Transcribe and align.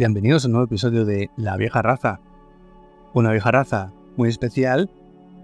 Bienvenidos 0.00 0.44
a 0.44 0.48
un 0.48 0.52
nuevo 0.52 0.64
episodio 0.64 1.04
de 1.04 1.28
La 1.36 1.58
vieja 1.58 1.82
raza. 1.82 2.22
Una 3.12 3.32
vieja 3.32 3.50
raza 3.50 3.92
muy 4.16 4.30
especial 4.30 4.90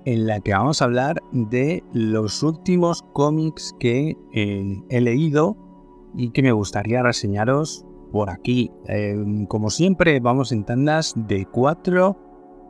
en 0.06 0.26
la 0.26 0.40
que 0.40 0.52
vamos 0.52 0.80
a 0.80 0.86
hablar 0.86 1.20
de 1.30 1.84
los 1.92 2.42
últimos 2.42 3.02
cómics 3.12 3.74
que 3.78 4.16
eh, 4.32 4.82
he 4.88 5.00
leído 5.02 5.58
y 6.14 6.30
que 6.30 6.42
me 6.42 6.52
gustaría 6.52 7.02
reseñaros 7.02 7.84
por 8.12 8.30
aquí. 8.30 8.70
Eh, 8.88 9.44
como 9.46 9.68
siempre, 9.68 10.20
vamos 10.20 10.52
en 10.52 10.64
tandas 10.64 11.12
de 11.14 11.44
cuatro 11.44 12.16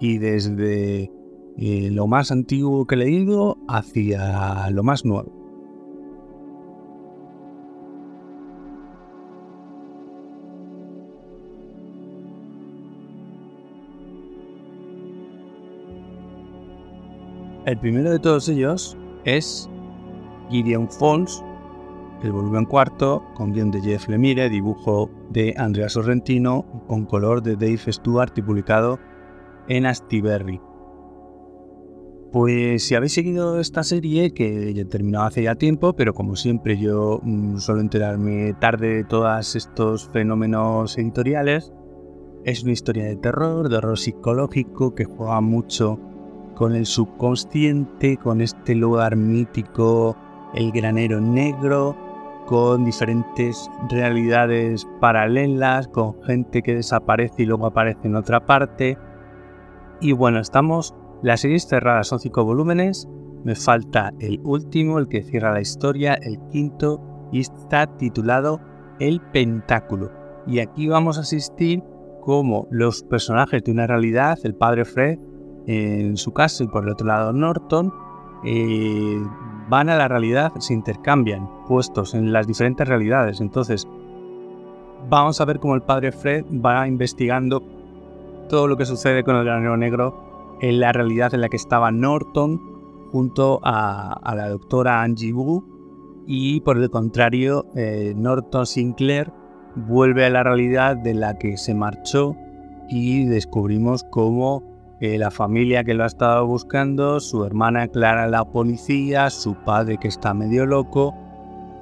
y 0.01 0.19
desde 0.19 1.13
eh, 1.57 1.91
lo 1.93 2.09
más 2.09 2.33
antiguo 2.33 2.85
que 2.89 2.97
he 2.97 2.99
leído 2.99 3.59
hacia 3.69 4.69
lo 4.71 4.83
más 4.83 5.05
nuevo. 5.05 5.46
El 17.67 17.77
primero 17.79 18.13
de 18.13 18.21
todos 18.21 18.49
ellos 18.49 18.97
es 19.25 19.69
Gideon 20.51 20.89
Falls, 20.89 21.43
el 22.23 22.31
volumen 22.31 22.65
cuarto, 22.65 23.25
con 23.35 23.53
guion 23.53 23.73
de 23.73 23.81
Jeff 23.81 24.09
Lemire, 24.09 24.49
dibujo 24.49 25.11
de 25.31 25.53
Andrea 25.59 25.89
Sorrentino, 25.89 26.65
con 26.87 27.07
color 27.07 27.43
de 27.43 27.57
Dave 27.57 27.93
Stewart 27.93 28.33
y 28.37 28.43
publicado 28.43 29.01
en 29.67 29.85
Astiberri. 29.85 30.61
Pues 32.31 32.85
si 32.85 32.95
habéis 32.95 33.15
seguido 33.15 33.59
esta 33.59 33.83
serie, 33.83 34.31
que 34.33 34.73
ya 34.73 34.85
terminado 34.85 35.25
hace 35.25 35.43
ya 35.43 35.57
tiempo, 35.57 35.93
pero 35.95 36.15
como 36.15 36.37
siempre 36.37 36.79
yo 36.79 37.19
mm, 37.25 37.57
suelo 37.57 37.81
enterarme 37.81 38.55
tarde 38.61 38.95
de 38.95 39.05
todos 39.05 39.57
estos 39.57 40.09
fenómenos 40.11 40.97
editoriales, 40.99 41.73
es 42.45 42.63
una 42.63 42.75
historia 42.75 43.07
de 43.07 43.17
terror, 43.17 43.69
de 43.69 43.79
horror 43.79 43.99
psicológico, 43.99 44.95
que 44.95 45.05
juega 45.05 45.41
mucho 45.41 45.99
con 46.57 46.75
el 46.75 46.87
subconsciente, 46.87 48.17
con 48.17 48.41
este 48.41 48.75
lugar 48.75 49.15
mítico, 49.15 50.17
el 50.55 50.73
granero 50.73 51.21
negro, 51.21 51.95
con 52.47 52.85
diferentes 52.85 53.71
realidades 53.91 54.87
paralelas, 55.01 55.87
con 55.89 56.21
gente 56.23 56.63
que 56.63 56.77
desaparece 56.77 57.43
y 57.43 57.47
luego 57.47 57.67
aparece 57.67 58.01
en 58.05 58.17
otra 58.17 58.47
parte. 58.47 58.97
Y 60.01 60.13
bueno, 60.13 60.41
estamos, 60.41 60.95
las 61.23 61.41
series 61.41 61.67
cerradas 61.67 62.09
son 62.09 62.21
cinco 62.21 62.45
volúmenes, 62.45 63.07
me 63.45 63.55
falta 63.55 64.13
el 64.19 64.41
último, 64.43 64.99
el 64.99 65.09
que 65.09 65.23
cierra 65.23 65.53
la 65.53 65.61
historia, 65.61 66.15
el 66.15 66.39
quinto, 66.51 67.03
y 67.33 67.41
está 67.41 67.87
titulado 67.99 68.61
El 68.99 69.21
Pentáculo. 69.21 70.11
Y 70.47 70.61
aquí 70.61 70.89
vamos 70.89 71.19
a 71.19 71.23
asistir 71.23 71.83
como 72.23 72.67
los 72.71 73.03
personajes 73.03 73.63
de 73.63 73.73
una 73.73 73.87
realidad, 73.87 74.39
el 74.45 74.55
padre 74.55 74.85
Fred, 74.85 75.19
en 75.67 76.17
su 76.17 76.33
caso 76.33 76.65
y 76.65 76.69
por 76.69 76.85
el 76.85 76.91
otro 76.91 77.07
lado 77.07 77.33
Norton, 77.33 77.93
eh, 78.45 79.21
van 79.69 79.89
a 79.89 79.97
la 79.97 80.09
realidad, 80.09 80.53
se 80.59 80.75
intercambian 80.75 81.49
puestos 81.67 82.15
en 82.15 82.33
las 82.33 82.47
diferentes 82.47 82.87
realidades. 82.87 83.41
Entonces, 83.41 83.89
vamos 85.09 85.41
a 85.41 85.45
ver 85.45 85.59
cómo 85.59 85.75
el 85.75 85.83
padre 85.83 86.13
Fred 86.13 86.45
va 86.65 86.87
investigando 86.87 87.63
todo 88.49 88.69
lo 88.69 88.77
que 88.77 88.87
sucede 88.87 89.25
con 89.25 89.37
el 89.37 89.45
granero 89.45 89.77
negro 89.77 90.57
en 90.61 90.81
la 90.81 90.93
realidad 90.93 91.35
en 91.35 91.41
la 91.41 91.49
que 91.49 91.57
estaba 91.57 91.91
Norton 91.91 92.61
junto 93.11 93.61
a, 93.63 94.35
la 94.35 94.49
doctora 94.49 95.03
Angie 95.03 95.33
Wu 95.33 96.25
y 96.27 96.61
por 96.61 96.77
el 96.77 96.91
contrario 96.91 97.67
eh, 97.75 98.15
Norton 98.17 98.67
Sinclair 98.67 99.33
vuelve 99.75 100.25
a 100.25 100.31
la 100.31 100.43
realidad 100.43 100.97
de 100.97 101.15
la 101.15 101.39
que 101.39 101.57
se 101.57 101.75
marchó 101.75 102.37
y 102.89 103.25
descubrimos 103.27 104.05
cómo 104.05 104.76
la 105.01 105.31
familia 105.31 105.85
que 105.85 105.95
lo 105.95 106.05
ha 106.05 106.07
estado 106.07 106.47
buscando, 106.47 107.21
su 107.21 107.45
hermana 107.45 107.87
Clara 107.89 108.27
la 108.29 108.45
policía, 108.45 109.29
su 109.29 109.55
padre 109.55 109.99
que 109.99 110.09
está 110.09 110.33
medio 110.33 110.65
loco 110.65 111.15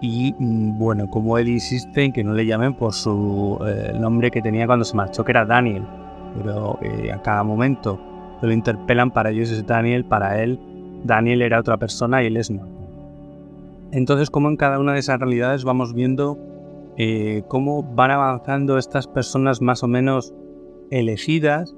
y 0.00 0.34
mm, 0.38 0.78
bueno, 0.78 1.08
como 1.08 1.38
él 1.38 1.48
insiste 1.48 2.04
en 2.04 2.12
que 2.12 2.24
no 2.24 2.34
le 2.34 2.44
llamen 2.44 2.74
por 2.74 2.92
su 2.92 3.58
eh, 3.66 3.92
nombre 3.98 4.30
que 4.30 4.42
tenía 4.42 4.66
cuando 4.66 4.84
se 4.84 4.96
marchó, 4.96 5.24
que 5.24 5.32
era 5.32 5.44
Daniel, 5.44 5.84
pero 6.36 6.78
eh, 6.82 7.12
a 7.12 7.22
cada 7.22 7.42
momento 7.44 8.00
lo 8.42 8.52
interpelan, 8.52 9.10
para 9.10 9.30
ellos 9.30 9.50
es 9.50 9.64
Daniel, 9.66 10.04
para 10.04 10.42
él 10.42 10.58
Daniel 11.04 11.42
era 11.42 11.60
otra 11.60 11.76
persona 11.76 12.22
y 12.22 12.26
él 12.26 12.36
es 12.36 12.50
no. 12.50 12.66
Entonces, 13.92 14.28
como 14.28 14.48
en 14.48 14.56
cada 14.56 14.80
una 14.80 14.94
de 14.94 14.98
esas 14.98 15.20
realidades 15.20 15.64
vamos 15.64 15.94
viendo 15.94 16.36
eh, 16.96 17.44
cómo 17.48 17.82
van 17.82 18.10
avanzando 18.10 18.76
estas 18.76 19.06
personas 19.06 19.62
más 19.62 19.82
o 19.84 19.88
menos 19.88 20.34
elegidas 20.90 21.74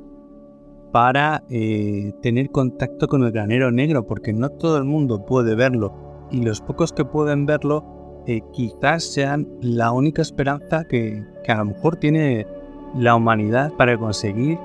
para 0.96 1.42
eh, 1.50 2.14
tener 2.22 2.50
contacto 2.50 3.06
con 3.06 3.22
el 3.22 3.30
granero 3.30 3.70
negro, 3.70 4.06
porque 4.06 4.32
no 4.32 4.48
todo 4.48 4.78
el 4.78 4.84
mundo 4.84 5.26
puede 5.26 5.54
verlo. 5.54 5.92
Y 6.30 6.40
los 6.40 6.62
pocos 6.62 6.90
que 6.90 7.04
pueden 7.04 7.44
verlo 7.44 8.22
eh, 8.26 8.40
quizás 8.54 9.04
sean 9.04 9.46
la 9.60 9.92
única 9.92 10.22
esperanza 10.22 10.86
que, 10.88 11.22
a 11.46 11.54
lo 11.56 11.66
mejor 11.66 11.96
tiene 11.96 12.46
la 12.94 13.14
humanidad 13.14 13.74
para 13.74 13.98
conseguir 13.98 14.56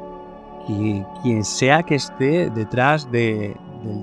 que 0.66 1.04
quien 1.22 1.44
sea 1.44 1.84
que 1.84 1.96
esté 1.96 2.50
detrás 2.52 3.12
del 3.12 3.54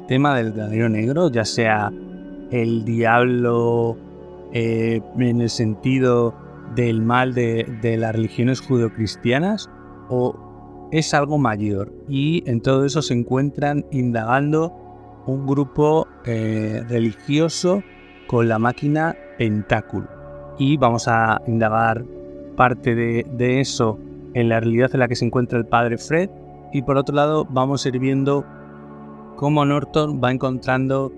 tema 0.06 0.36
del 0.36 0.52
granero 0.52 0.90
negro, 0.90 1.30
ya 1.30 1.46
sea 1.46 1.90
el 2.50 2.84
diablo 2.84 3.96
eh, 4.52 5.00
en 5.18 5.40
el 5.40 5.48
sentido 5.48 6.34
del 6.74 7.00
mal 7.00 7.32
de, 7.32 7.64
de 7.80 7.96
las 7.96 8.14
religiones 8.14 8.60
judeocristianas 8.60 9.70
o 10.10 10.47
es 10.90 11.14
algo 11.14 11.38
mayor 11.38 11.92
y 12.08 12.42
en 12.48 12.60
todo 12.60 12.84
eso 12.84 13.02
se 13.02 13.14
encuentran 13.14 13.84
indagando 13.90 14.74
un 15.26 15.46
grupo 15.46 16.06
eh, 16.24 16.82
religioso 16.88 17.82
con 18.26 18.48
la 18.48 18.58
máquina 18.58 19.16
Pentáculo. 19.36 20.08
Y 20.58 20.76
vamos 20.76 21.06
a 21.06 21.40
indagar 21.46 22.04
parte 22.56 22.94
de, 22.94 23.60
eso 23.60 23.98
en 24.34 24.48
la 24.48 24.58
realidad 24.58 24.90
en 24.92 25.00
la 25.00 25.08
que 25.08 25.14
se 25.14 25.24
encuentra 25.24 25.58
el 25.58 25.66
padre 25.66 25.96
Fred. 25.98 26.28
Y 26.72 26.82
por 26.82 26.96
otro 26.96 27.14
lado 27.14 27.46
vamos 27.48 27.84
a 27.84 27.88
ir 27.88 27.98
viendo 27.98 28.44
cómo 29.36 29.64
Norton 29.64 30.20
va 30.22 30.32
encontrando 30.32 31.12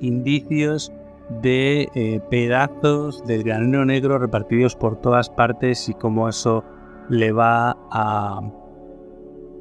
indicios 0.00 0.92
de 1.40 1.88
eh, 1.94 2.20
pedazos 2.28 3.24
del 3.26 3.44
granero 3.44 3.86
negro 3.86 4.18
repartidos 4.18 4.76
por 4.76 5.00
todas 5.00 5.30
partes 5.30 5.88
y 5.88 5.94
cómo 5.94 6.28
eso 6.28 6.62
le 7.08 7.32
va 7.32 7.76
a 7.90 8.42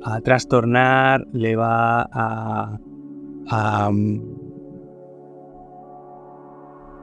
a 0.04 0.22
trastornar, 0.22 1.28
le 1.34 1.56
va 1.56 2.08
a, 2.12 2.80
mm, 3.92 4.20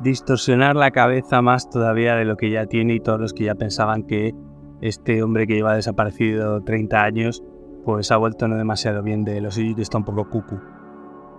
distorsionar 0.03 0.77
la 0.77 0.91
cabeza 0.91 1.43
más 1.43 1.69
todavía 1.69 2.15
de 2.15 2.25
lo 2.25 2.37
que 2.37 2.50
ya 2.50 2.67
tiene 2.67 2.95
y 2.95 3.00
todos 3.00 3.21
los 3.21 3.33
que 3.33 3.45
ya 3.45 3.55
pensaban 3.55 4.05
que 4.05 4.35
este 4.81 5.23
hombre 5.23 5.47
que 5.47 5.55
lleva 5.56 5.75
desaparecido 5.75 6.62
30 6.62 7.03
años 7.03 7.43
pues 7.85 8.12
ha 8.12 8.17
vuelto 8.17 8.47
no 8.47 8.56
demasiado 8.56 9.03
bien 9.03 9.25
de 9.25 9.41
los 9.41 9.59
y 9.59 9.75
está 9.79 9.99
un 9.99 10.05
poco 10.05 10.29
cucu. 10.29 10.61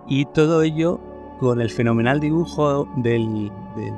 Y 0.08 0.26
todo 0.26 0.62
ello 0.62 1.00
con 1.38 1.60
el 1.60 1.70
fenomenal 1.70 2.20
dibujo 2.20 2.88
del, 2.96 3.50
del, 3.76 3.94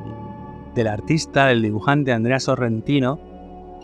del 0.75 0.87
artista, 0.87 1.47
del 1.47 1.63
dibujante 1.63 2.13
Andrea 2.13 2.39
Sorrentino, 2.39 3.19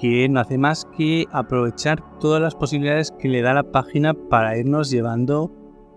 que 0.01 0.29
no 0.29 0.41
hace 0.41 0.59
más 0.59 0.87
que 0.97 1.27
aprovechar 1.33 2.03
todas 2.21 2.41
las 2.41 2.55
posibilidades 2.55 3.11
que 3.19 3.29
le 3.29 3.43
da 3.43 3.55
la 3.55 3.65
página 3.65 4.15
para 4.15 4.57
irnos 4.57 4.91
llevando 4.91 5.51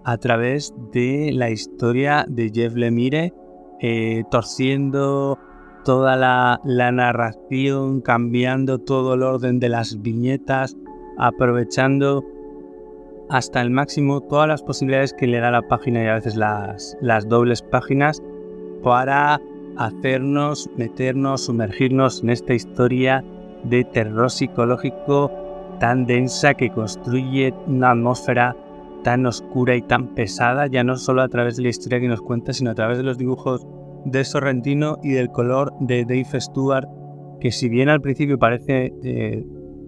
a 0.04 0.18
través 0.18 0.74
de 0.92 1.32
la 1.34 1.52
historia 1.52 2.26
de 2.28 2.52
Jeff 2.54 2.74
Lemire, 2.76 3.34
eh, 3.80 4.24
torciendo 4.32 5.38
toda 5.86 6.16
la, 6.16 6.60
narración, 6.92 8.02
cambiando 8.02 8.80
todo 8.80 9.14
el 9.14 9.24
orden 9.24 9.60
de 9.60 9.70
las 9.70 10.02
viñetas, 10.02 10.76
aprovechando 11.18 12.24
hasta 13.30 13.62
el 13.62 13.70
máximo 13.70 14.22
todas 14.22 14.48
las 14.48 14.64
posibilidades 14.64 15.14
que 15.14 15.28
le 15.28 15.40
da 15.40 15.52
la 15.52 15.62
página 15.62 16.04
y 16.04 16.08
a 16.08 16.16
veces 16.16 16.36
las, 16.36 16.98
las 17.02 17.28
dobles 17.28 17.62
páginas 17.62 18.22
para 18.84 19.40
hacernos, 19.78 20.70
meternos, 20.76 21.46
sumergirnos 21.46 22.24
en 22.24 22.32
esta 22.32 22.54
historia 22.54 23.24
de 23.64 23.84
terror 23.84 24.30
psicológico 24.30 25.32
tan 25.80 26.06
densa 26.06 26.54
que 26.54 26.70
construye 26.70 27.54
una 27.68 27.92
atmósfera 27.92 28.56
tan 29.04 29.26
oscura 29.26 29.76
y 29.76 29.82
tan 29.82 30.14
pesada, 30.14 30.68
ya 30.68 30.84
no 30.84 30.96
solo 30.96 31.22
a 31.22 31.28
través 31.28 31.58
de 31.58 31.64
la 31.64 31.70
historia 31.70 32.00
que 32.00 32.08
nos 32.08 32.22
cuenta, 32.22 32.54
sino 32.54 32.72
a 32.72 32.76
través 32.76 32.98
de 32.98 33.04
los 33.04 33.18
dibujos 33.18 33.66
de 34.06 34.24
Sorrentino 34.24 34.98
y 35.04 35.12
del 35.12 35.30
color 35.30 35.74
de 35.80 36.06
Dave 36.06 36.40
Stewart, 36.40 36.88
que 37.40 37.52
si 37.52 37.70
bien 37.70 37.90
al 37.90 38.02
principio 38.02 38.38
parece 38.38 38.94
eh, 39.04 39.46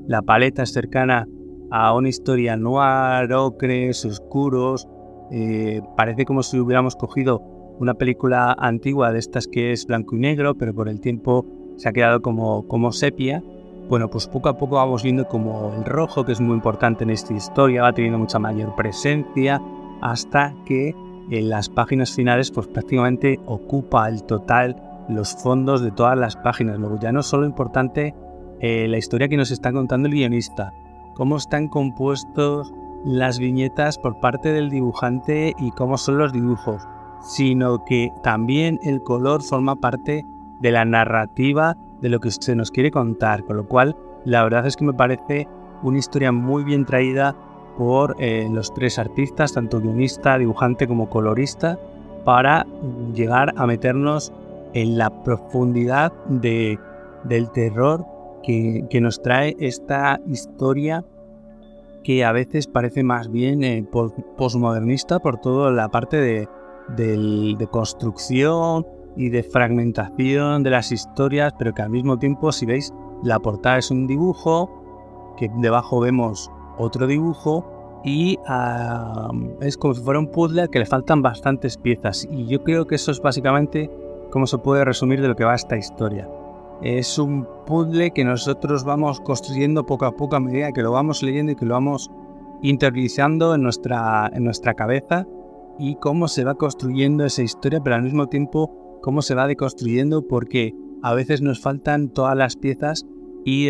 la 0.08 0.22
paleta 0.22 0.66
cercana 0.66 1.28
a 1.72 1.96
una 1.96 2.10
historia 2.10 2.58
noir, 2.58 3.32
ocres, 3.34 4.06
oscuros, 4.06 4.88
eh, 5.32 5.82
parece 5.96 6.26
como 6.26 6.44
si 6.44 6.60
hubiéramos 6.60 6.96
cogido 6.96 7.42
una 7.80 7.96
película 7.96 8.56
antigua 8.58 9.12
de 9.12 9.20
estas 9.20 9.48
que 9.48 9.72
es 9.72 9.86
blanco 9.86 10.16
y 10.16 10.20
negro, 10.20 10.56
pero 10.56 10.74
por 10.74 10.90
el 10.90 11.00
tiempo 11.00 11.46
se 11.78 11.90
ha 11.90 11.94
quedado 11.94 12.22
como, 12.22 12.68
como 12.68 12.92
sepia, 12.92 13.44
bueno, 13.90 14.10
pues 14.10 14.28
poco 14.28 14.50
a 14.50 14.58
poco 14.58 14.76
vamos 14.76 15.04
viendo 15.04 15.28
como 15.28 15.74
el 15.76 15.86
rojo, 15.86 16.24
que 16.26 16.32
es 16.32 16.42
muy 16.42 16.56
importante 16.56 17.04
en 17.04 17.10
esta 17.10 17.34
historia, 17.34 17.84
va 17.84 17.94
teniendo 17.94 18.18
mucha 18.18 18.40
mayor 18.40 18.76
presencia 18.76 19.62
hasta 20.02 20.54
que 20.66 20.96
en 21.30 21.50
las 21.50 21.70
páginas 21.70 22.12
finales 22.14 22.52
pues 22.52 22.68
prácticamente 22.68 23.40
ocupa 23.46 24.08
el 24.10 24.24
total 24.24 24.76
los 25.10 25.36
fondos 25.36 25.82
de 25.82 25.92
todas 25.92 26.18
las 26.18 26.36
páginas. 26.36 26.80
Luego 26.80 27.00
ya 27.00 27.12
no 27.12 27.22
es 27.22 27.26
solo 27.26 27.46
importante 27.46 28.14
eh, 28.60 28.88
la 28.88 28.98
historia 28.98 29.28
que 29.28 29.38
nos 29.38 29.52
está 29.52 29.72
contando 29.72 30.08
el 30.08 30.14
guionista, 30.14 30.74
cómo 31.16 31.38
están 31.38 31.68
compuestos 31.68 32.74
las 33.06 33.38
viñetas 33.38 33.98
por 33.98 34.20
parte 34.20 34.54
del 34.54 34.70
dibujante 34.70 35.54
y 35.60 35.72
cómo 35.72 35.98
son 35.98 36.18
los 36.18 36.32
dibujos, 36.32 36.88
sino 37.22 37.84
que 37.84 38.10
también 38.24 38.80
el 38.84 39.02
color 39.02 39.44
forma 39.44 39.76
parte 39.76 40.26
de 40.62 40.72
la 40.72 40.86
narrativa 40.86 41.76
de 42.04 42.10
lo 42.10 42.20
que 42.20 42.30
se 42.30 42.56
nos 42.56 42.70
quiere 42.70 42.92
contar, 42.92 43.44
con 43.46 43.58
lo 43.58 43.66
cual 43.66 43.96
la 44.26 44.44
verdad 44.44 44.68
es 44.68 44.76
que 44.76 44.86
me 44.86 44.94
parece 44.94 45.48
una 45.82 45.98
historia 45.98 46.32
muy 46.32 46.64
bien 46.64 46.86
traída 46.86 47.36
por 47.78 48.16
eh, 48.20 48.48
los 48.52 48.74
tres 48.74 49.00
artistas, 49.00 49.54
tanto 49.54 49.82
guionista, 49.82 50.38
dibujante 50.38 50.88
como 50.88 51.10
colorista, 51.10 51.80
para 52.26 52.68
llegar 53.14 53.54
a 53.56 53.66
meternos 53.66 54.32
en 54.74 54.98
la 54.98 55.24
profundidad 55.24 56.14
de, 56.28 56.78
del 57.24 57.50
terror 57.52 58.06
que, 58.44 58.88
nos 59.02 59.22
trae 59.22 59.56
esta 59.60 60.20
historia 60.28 61.06
que 62.04 62.26
a 62.26 62.34
veces 62.34 62.68
parece 62.68 63.02
más 63.04 63.32
bien 63.32 63.64
eh, 63.64 63.86
postmodernista 64.38 65.20
por 65.20 65.40
toda 65.40 65.72
la 65.72 65.90
parte 65.90 66.18
de, 66.18 66.50
de, 66.96 67.68
construcción 67.72 68.86
y 69.16 69.30
de 69.30 69.44
fragmentación 69.44 70.64
de 70.64 70.70
las 70.70 70.92
historias, 70.92 71.54
pero 71.58 71.74
que 71.74 71.82
al 71.82 71.90
mismo 71.90 72.18
tiempo, 72.18 72.52
si 72.52 72.66
veis, 72.66 72.94
la 73.24 73.40
portada 73.40 73.78
es 73.78 73.92
un 73.92 74.08
dibujo, 74.08 74.70
que 75.38 75.50
debajo 75.58 76.00
vemos 76.00 76.52
otro 76.78 77.08
dibujo 77.08 78.02
y 78.04 78.38
es 79.62 79.78
como 79.78 79.94
si 79.94 80.02
fuera 80.02 80.20
un 80.20 80.28
puzzle 80.28 80.70
que 80.70 80.80
le 80.80 80.86
faltan 80.86 81.22
bastantes 81.22 81.78
piezas. 81.78 82.28
Y 82.30 82.46
yo 82.46 82.64
creo 82.64 82.86
que 82.86 82.96
eso 82.96 83.12
es 83.12 83.22
básicamente 83.22 83.90
cómo 84.30 84.46
se 84.46 84.58
puede 84.58 84.84
resumir 84.84 85.22
de 85.22 85.30
lo 85.30 85.36
que 85.36 85.46
va 85.46 85.56
esta 85.56 85.78
historia. 85.78 86.30
Es 86.82 87.18
un 87.18 87.48
puzzle 87.66 88.12
que 88.12 88.26
nosotros 88.26 88.84
vamos 88.84 89.22
construyendo 89.22 89.86
poco 89.86 90.06
a 90.06 90.12
poco 90.12 90.36
a 90.36 90.42
medida 90.42 90.74
que 90.74 90.82
lo 90.82 90.92
vamos 90.92 91.24
leyendo 91.24 91.54
y 91.54 91.56
que 91.56 91.66
lo 91.66 91.76
vamos 91.76 92.12
interiorizando 92.62 93.56
en 93.56 93.62
nuestra, 93.62 94.30
en 94.34 94.44
nuestra 94.44 94.74
cabeza 94.74 95.26
y 95.80 95.96
cómo 95.96 96.28
se 96.28 96.44
va 96.44 96.56
construyendo 96.56 97.26
esa 97.26 97.42
historia, 97.42 97.80
pero 97.82 97.96
al 97.96 98.04
mismo 98.04 98.28
tiempo 98.28 98.83
cómo 99.04 99.22
se 99.22 99.36
va 99.36 99.48
deconstruyendo 99.48 100.26
porque 100.28 100.74
a 101.04 101.14
veces 101.14 101.42
nos 101.42 101.60
faltan 101.60 102.08
todas 102.10 102.38
las 102.38 102.56
piezas 102.56 103.06
y 103.44 103.70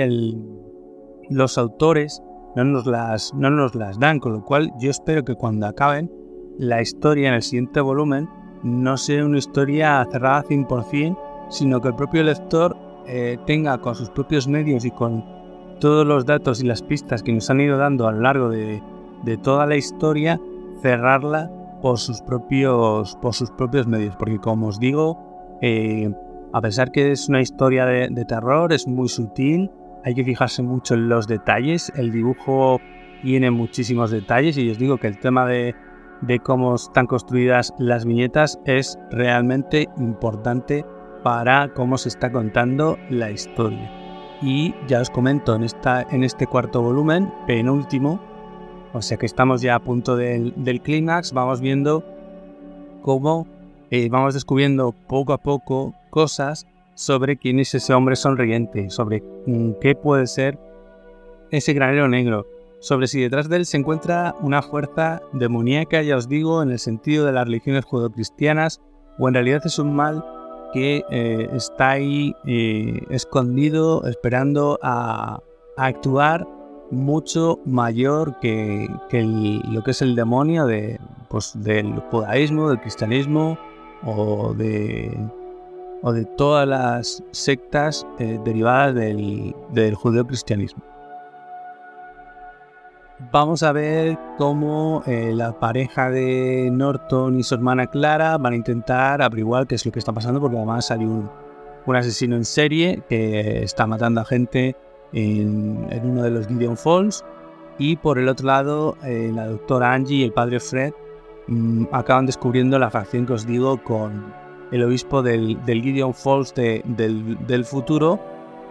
los 1.29 1.57
autores 1.57 2.21
no 2.55 2.63
nos, 2.63 2.85
las, 2.85 3.99
dan, 3.99 4.19
con 4.19 4.33
lo 4.33 4.45
cual 4.45 4.71
yo 4.79 4.91
espero 4.91 5.25
que 5.25 5.33
cuando 5.33 5.65
acaben 5.65 6.11
la 6.59 6.83
historia 6.83 7.29
en 7.29 7.33
el 7.33 7.41
siguiente 7.41 7.81
volumen 7.81 8.29
no 8.61 8.95
sea 8.95 9.25
una 9.25 9.39
historia 9.39 10.07
cerrada 10.11 10.43
100%, 10.43 11.17
sino 11.49 11.81
que 11.81 11.87
el 11.87 11.95
propio 11.95 12.21
lector 12.21 12.77
eh, 13.07 13.39
tenga 13.47 13.79
con 13.79 13.95
sus 13.95 14.11
propios 14.11 14.47
medios 14.47 14.85
y 14.85 14.91
con 14.91 15.25
todos 15.79 16.05
los 16.05 16.27
datos 16.27 16.61
y 16.61 16.67
las 16.67 16.83
pistas 16.83 17.23
que 17.23 17.33
nos 17.33 17.49
han 17.49 17.59
ido 17.59 17.77
dando 17.77 18.07
a 18.07 18.11
lo 18.11 18.21
largo 18.21 18.49
de 18.49 19.37
toda 19.41 19.65
la 19.65 19.77
historia, 19.77 20.39
cerrarla 20.83 21.49
por 21.83 21.99
sus 21.99 22.21
propios, 22.21 23.17
por 23.21 23.33
sus 23.33 23.51
propios 23.51 23.85
medios. 23.87 24.15
Porque 24.15 24.39
como 24.39 24.67
os 24.67 24.79
digo, 24.79 25.57
eh, 25.61 26.09
a 26.53 26.61
pesar 26.61 26.91
que 26.91 27.11
es 27.11 27.27
una 27.27 27.41
historia 27.41 27.85
de, 27.85 28.25
terror, 28.25 28.71
es 28.71 28.87
muy 28.87 29.09
sutil, 29.09 29.69
hay 30.05 30.15
que 30.15 30.23
fijarse 30.23 30.63
mucho 30.63 30.93
en 30.93 31.09
los 31.09 31.27
detalles, 31.27 31.91
el 31.97 32.11
dibujo 32.11 32.79
tiene 33.21 33.51
muchísimos 33.51 34.11
detalles 34.11 34.57
y 34.57 34.69
os 34.69 34.77
digo 34.77 34.97
que 34.97 35.07
el 35.07 35.19
tema 35.19 35.45
de, 35.45 35.75
de 36.21 36.39
cómo 36.39 36.75
están 36.75 37.05
construidas 37.05 37.73
las 37.77 38.05
viñetas 38.05 38.59
es 38.65 38.97
realmente 39.11 39.89
importante 39.97 40.85
para 41.21 41.73
cómo 41.73 41.97
se 41.97 42.09
está 42.09 42.31
contando 42.31 42.97
la 43.09 43.29
historia. 43.29 43.91
Y 44.41 44.73
ya 44.87 45.01
os 45.01 45.09
comento, 45.09 45.53
en, 45.55 45.63
esta, 45.63 46.05
en 46.11 46.23
este 46.23 46.47
cuarto 46.47 46.81
volumen, 46.81 47.33
penúltimo, 47.45 48.21
o 48.93 49.01
sea 49.01 49.17
que 49.17 49.25
estamos 49.25 49.61
ya 49.61 49.75
a 49.75 49.79
punto 49.79 50.15
del, 50.15 50.81
clímax, 50.83 51.33
vamos 51.33 51.61
viendo 51.61 52.03
cómo 53.01 53.47
eh, 53.89 54.07
vamos 54.09 54.33
descubriendo 54.33 54.93
poco 55.07 55.33
a 55.33 55.37
poco 55.37 55.93
cosas 56.09 56.67
sobre 56.95 57.37
quién 57.37 57.59
es 57.59 57.73
ese 57.73 57.93
hombre 57.93 58.15
sonriente, 58.15 58.89
sobre 58.89 59.23
mm, 59.47 59.73
qué 59.81 59.95
puede 59.95 60.27
ser 60.27 60.57
ese 61.51 61.73
granero 61.73 62.07
negro, 62.07 62.45
sobre 62.79 63.07
si 63.07 63.21
detrás 63.21 63.49
de 63.49 63.57
él 63.57 63.65
se 63.65 63.77
encuentra 63.77 64.35
una 64.41 64.61
fuerza 64.61 65.21
demoníaca, 65.33 66.01
ya 66.01 66.15
os 66.15 66.29
digo, 66.29 66.61
en 66.61 66.71
el 66.71 66.79
sentido 66.79 67.25
de 67.25 67.31
las 67.31 67.45
religiones 67.45 67.85
judeocristianas, 67.85 68.81
o 69.19 69.27
en 69.27 69.33
realidad 69.33 69.61
es 69.65 69.77
un 69.79 69.95
mal 69.95 70.23
que 70.73 71.03
eh, 71.09 71.49
está 71.53 71.91
ahí 71.91 72.35
eh, 72.45 72.99
escondido, 73.09 74.05
esperando 74.07 74.79
a 74.81 75.39
actuar 75.77 76.47
mucho 76.93 77.59
mayor 77.65 78.39
que, 78.39 78.87
lo 79.69 79.83
que 79.83 79.91
es 79.91 80.01
el 80.01 80.15
demonio 80.15 80.65
de, 80.65 80.99
pues, 81.29 81.51
del 81.55 81.99
judaísmo, 82.11 82.69
del 82.69 82.79
cristianismo 82.79 83.57
o 84.05 84.53
de, 84.53 85.17
o 86.01 86.13
de 86.13 86.25
todas 86.25 86.67
las 86.67 87.23
sectas 87.31 88.05
eh, 88.19 88.39
derivadas 88.45 88.95
del, 88.95 89.55
del 89.71 89.95
judeo-cristianismo. 89.95 90.83
Vamos 93.31 93.63
a 93.63 93.71
ver 93.71 94.17
cómo 94.37 95.03
eh, 95.05 95.31
la 95.33 95.57
pareja 95.59 96.09
de 96.09 96.69
Norton 96.71 97.39
y 97.39 97.43
su 97.43 97.55
hermana 97.55 97.87
Clara 97.87 98.37
van 98.37 98.53
a 98.53 98.55
intentar 98.55 99.21
averiguar 99.21 99.65
qué 99.65 99.75
es 99.75 99.85
lo 99.85 99.91
que 99.91 99.99
está 99.99 100.11
pasando, 100.11 100.41
porque 100.41 100.57
además 100.57 100.91
hay 100.91 101.05
un 101.05 101.29
asesino 101.95 102.35
en 102.35 102.43
serie 102.43 103.01
que 103.07 103.63
está 103.63 103.87
matando 103.87 104.21
a 104.21 104.25
gente 104.25 104.75
en, 105.13 105.87
uno 106.03 106.23
de 106.23 106.31
los 106.31 106.47
Gideon 106.47 106.77
Falls. 106.77 107.23
Y 107.77 107.95
por 107.95 108.19
el 108.19 108.27
otro 108.29 108.47
lado, 108.47 108.97
eh, 109.03 109.31
la 109.33 109.47
doctora 109.47 109.93
Angie 109.93 110.17
y 110.17 110.23
el 110.23 110.31
padre 110.31 110.59
Fred 110.59 110.93
mm, 111.47 111.85
acaban 111.91 112.25
descubriendo 112.25 112.77
la 112.77 112.89
facción 112.89 113.25
que 113.25 113.33
os 113.33 113.47
digo 113.47 113.81
con 113.83 114.33
el 114.71 114.83
obispo 114.83 115.21
del, 115.21 115.59
Gideon 115.65 116.13
Falls 116.13 116.53
del, 116.55 117.65
futuro, 117.65 118.19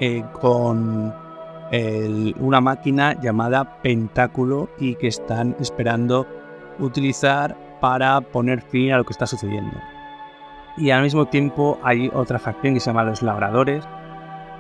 eh, 0.01 0.25
con 0.41 1.15
una 2.41 2.61
máquina 2.61 3.19
llamada 3.19 3.81
Pentáculo 3.81 4.69
y 4.79 4.95
que 4.97 5.07
están 5.07 5.57
esperando 5.59 6.27
utilizar 6.79 7.57
para 7.81 8.21
poner 8.21 8.61
fin 8.61 8.93
a 8.93 8.99
lo 8.99 9.05
que 9.05 9.13
está 9.13 9.27
sucediendo. 9.27 9.77
Y 10.77 10.91
al 10.91 11.03
mismo 11.03 11.27
tiempo 11.27 11.79
hay 11.83 12.11
otra 12.15 12.39
facción 12.39 12.75
que 12.75 12.81
se 12.81 12.91
llama 12.91 13.05
los 13.05 13.23
Labradores, 13.23 13.85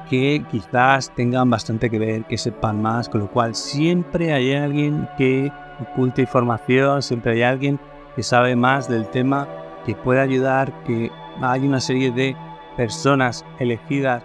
que 0.08 0.44
quizás 0.50 1.14
tengan 1.14 1.50
bastante 1.50 1.90
que 1.90 1.98
ver, 1.98 2.24
que 2.24 2.38
sepan 2.38 2.80
más, 2.82 3.08
con 3.08 3.20
lo 3.20 3.30
cual 3.30 3.54
siempre 3.54 4.32
hay 4.32 4.54
alguien 4.54 5.08
que 5.16 5.50
oculta 5.80 6.20
información, 6.20 7.02
siempre 7.02 7.32
hay 7.32 7.42
alguien 7.42 7.80
que 8.14 8.22
sabe 8.22 8.56
más 8.56 8.88
del 8.88 9.06
tema, 9.08 9.48
que 9.86 9.94
puede 9.94 10.20
ayudar, 10.20 10.72
que 10.84 11.10
hay 11.40 11.66
una 11.66 11.80
serie 11.80 12.10
de 12.10 12.36
personas 12.76 13.44
elegidas 13.58 14.22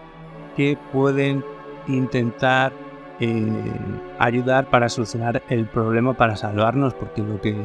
que 0.55 0.77
pueden 0.91 1.43
intentar 1.87 2.73
eh, 3.19 3.47
ayudar 4.19 4.69
para 4.69 4.89
solucionar 4.89 5.41
el 5.49 5.65
problema, 5.67 6.13
para 6.13 6.35
salvarnos, 6.35 6.93
porque 6.93 7.21
lo 7.21 7.41
que, 7.41 7.55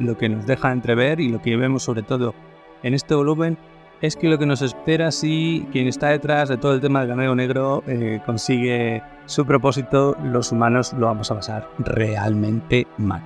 lo 0.00 0.16
que 0.16 0.28
nos 0.28 0.46
deja 0.46 0.72
entrever 0.72 1.20
y 1.20 1.28
lo 1.28 1.40
que 1.42 1.56
vemos 1.56 1.84
sobre 1.84 2.02
todo 2.02 2.34
en 2.82 2.94
este 2.94 3.14
volumen 3.14 3.58
es 4.00 4.16
que 4.16 4.28
lo 4.28 4.38
que 4.38 4.46
nos 4.46 4.62
espera 4.62 5.10
si 5.10 5.66
quien 5.72 5.88
está 5.88 6.08
detrás 6.08 6.48
de 6.48 6.56
todo 6.56 6.74
el 6.74 6.80
tema 6.80 7.00
del 7.00 7.08
ganado 7.08 7.34
negro 7.34 7.82
eh, 7.86 8.20
consigue 8.26 9.02
su 9.26 9.44
propósito, 9.46 10.16
los 10.22 10.52
humanos 10.52 10.92
lo 10.92 11.06
vamos 11.06 11.30
a 11.30 11.36
pasar 11.36 11.68
realmente 11.78 12.86
mal. 12.98 13.22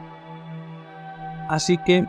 Así 1.49 1.79
que 1.79 2.07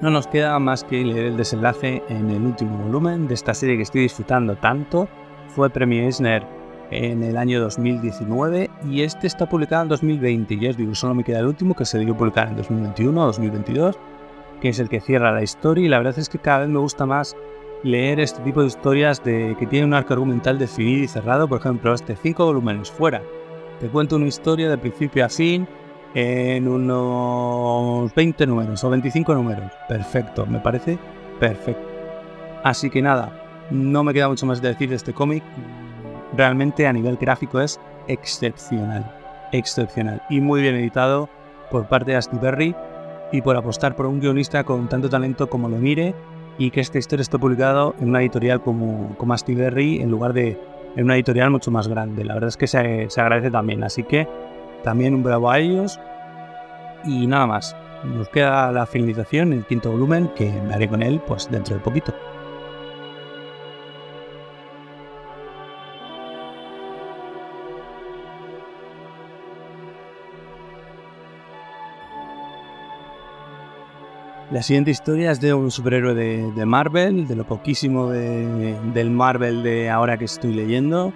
no 0.00 0.10
nos 0.10 0.26
queda 0.26 0.58
más 0.58 0.84
que 0.84 1.04
leer 1.04 1.26
el 1.26 1.36
desenlace 1.36 2.02
en 2.08 2.30
el 2.30 2.42
último 2.42 2.78
volumen 2.78 3.28
de 3.28 3.34
esta 3.34 3.54
serie 3.54 3.76
que 3.76 3.82
estoy 3.82 4.02
disfrutando 4.02 4.56
tanto. 4.56 5.08
Fue 5.48 5.70
premio 5.70 6.02
Eisner 6.02 6.44
en 6.90 7.22
el 7.22 7.36
año 7.36 7.60
2019 7.60 8.70
y 8.90 9.02
este 9.02 9.26
está 9.26 9.48
publicado 9.48 9.82
en 9.82 9.88
2020. 9.88 10.58
Ya 10.58 10.70
os 10.70 10.76
digo, 10.76 10.94
solo 10.94 11.14
me 11.14 11.24
queda 11.24 11.40
el 11.40 11.46
último 11.46 11.74
que 11.74 11.84
se 11.84 11.98
debió 11.98 12.16
publicar 12.16 12.48
en 12.48 12.56
2021 12.56 13.22
o 13.22 13.26
2022, 13.26 13.98
que 14.60 14.70
es 14.70 14.78
el 14.78 14.88
que 14.88 15.00
cierra 15.00 15.30
la 15.30 15.42
historia 15.42 15.84
y 15.84 15.88
la 15.88 15.98
verdad 15.98 16.18
es 16.18 16.28
que 16.28 16.38
cada 16.38 16.60
vez 16.60 16.68
me 16.68 16.78
gusta 16.78 17.06
más 17.06 17.36
leer 17.84 18.18
este 18.18 18.42
tipo 18.42 18.62
de 18.62 18.66
historias 18.66 19.22
de, 19.22 19.54
que 19.58 19.66
tienen 19.66 19.88
un 19.88 19.94
arco 19.94 20.14
argumental 20.14 20.58
definido 20.58 21.04
y 21.04 21.08
cerrado, 21.08 21.46
por 21.46 21.60
ejemplo, 21.60 21.94
este 21.94 22.16
cinco 22.16 22.46
volúmenes 22.46 22.90
fuera. 22.90 23.22
Te 23.78 23.88
cuento 23.88 24.16
una 24.16 24.26
historia 24.26 24.70
de 24.70 24.78
principio 24.78 25.24
a 25.24 25.28
fin 25.28 25.68
en 26.14 26.66
unos 26.66 28.12
20 28.14 28.46
números 28.46 28.82
o 28.82 28.90
25 28.90 29.34
números. 29.34 29.70
Perfecto, 29.88 30.46
me 30.46 30.60
parece 30.60 30.98
perfecto. 31.38 31.86
Así 32.62 32.88
que 32.88 33.02
nada, 33.02 33.66
no 33.70 34.02
me 34.02 34.14
queda 34.14 34.28
mucho 34.28 34.46
más 34.46 34.62
de 34.62 34.68
decir 34.68 34.88
de 34.88 34.96
este 34.96 35.12
cómic. 35.12 35.44
Realmente 36.36 36.86
a 36.86 36.92
nivel 36.92 37.16
gráfico 37.16 37.60
es 37.60 37.78
excepcional, 38.08 39.04
excepcional 39.52 40.22
y 40.30 40.40
muy 40.40 40.62
bien 40.62 40.76
editado 40.76 41.28
por 41.70 41.86
parte 41.86 42.12
de 42.12 42.16
Asti 42.16 42.38
Berry 42.38 42.74
y 43.30 43.42
por 43.42 43.56
apostar 43.56 43.94
por 43.94 44.06
un 44.06 44.20
guionista 44.20 44.64
con 44.64 44.88
tanto 44.88 45.10
talento 45.10 45.50
como 45.50 45.68
lo 45.68 45.76
mire 45.76 46.14
y 46.58 46.70
que 46.70 46.80
esta 46.80 46.98
historia 46.98 47.22
esté 47.22 47.38
publicado 47.38 47.94
en 48.00 48.10
una 48.10 48.20
editorial 48.20 48.60
como, 48.60 49.14
como 49.16 49.34
en 49.46 50.10
lugar 50.10 50.32
de 50.32 50.58
en 50.96 51.04
una 51.04 51.14
editorial 51.16 51.50
mucho 51.50 51.70
más 51.70 51.88
grande. 51.88 52.24
La 52.24 52.34
verdad 52.34 52.48
es 52.48 52.56
que 52.56 52.66
se, 52.66 53.10
se 53.10 53.20
agradece 53.20 53.50
también, 53.50 53.82
así 53.82 54.04
que 54.04 54.28
también 54.84 55.14
un 55.14 55.22
bravo 55.22 55.50
a 55.50 55.58
ellos 55.58 55.98
y 57.04 57.26
nada 57.26 57.46
más. 57.46 57.76
Nos 58.04 58.28
queda 58.28 58.70
la 58.70 58.86
finalización, 58.86 59.52
el 59.52 59.64
quinto 59.64 59.90
volumen, 59.90 60.30
que 60.36 60.50
me 60.50 60.74
haré 60.74 60.88
con 60.88 61.02
él 61.02 61.20
pues 61.26 61.50
dentro 61.50 61.74
de 61.74 61.80
poquito. 61.80 62.14
La 74.54 74.62
siguiente 74.62 74.92
historia 74.92 75.32
es 75.32 75.40
de 75.40 75.52
un 75.52 75.72
superhéroe 75.72 76.14
de, 76.14 76.64
Marvel, 76.64 77.26
de 77.26 77.34
lo 77.34 77.44
poquísimo 77.44 78.10
del 78.10 79.10
Marvel 79.10 79.64
de 79.64 79.90
ahora 79.90 80.16
que 80.16 80.26
estoy 80.26 80.54
leyendo. 80.54 81.12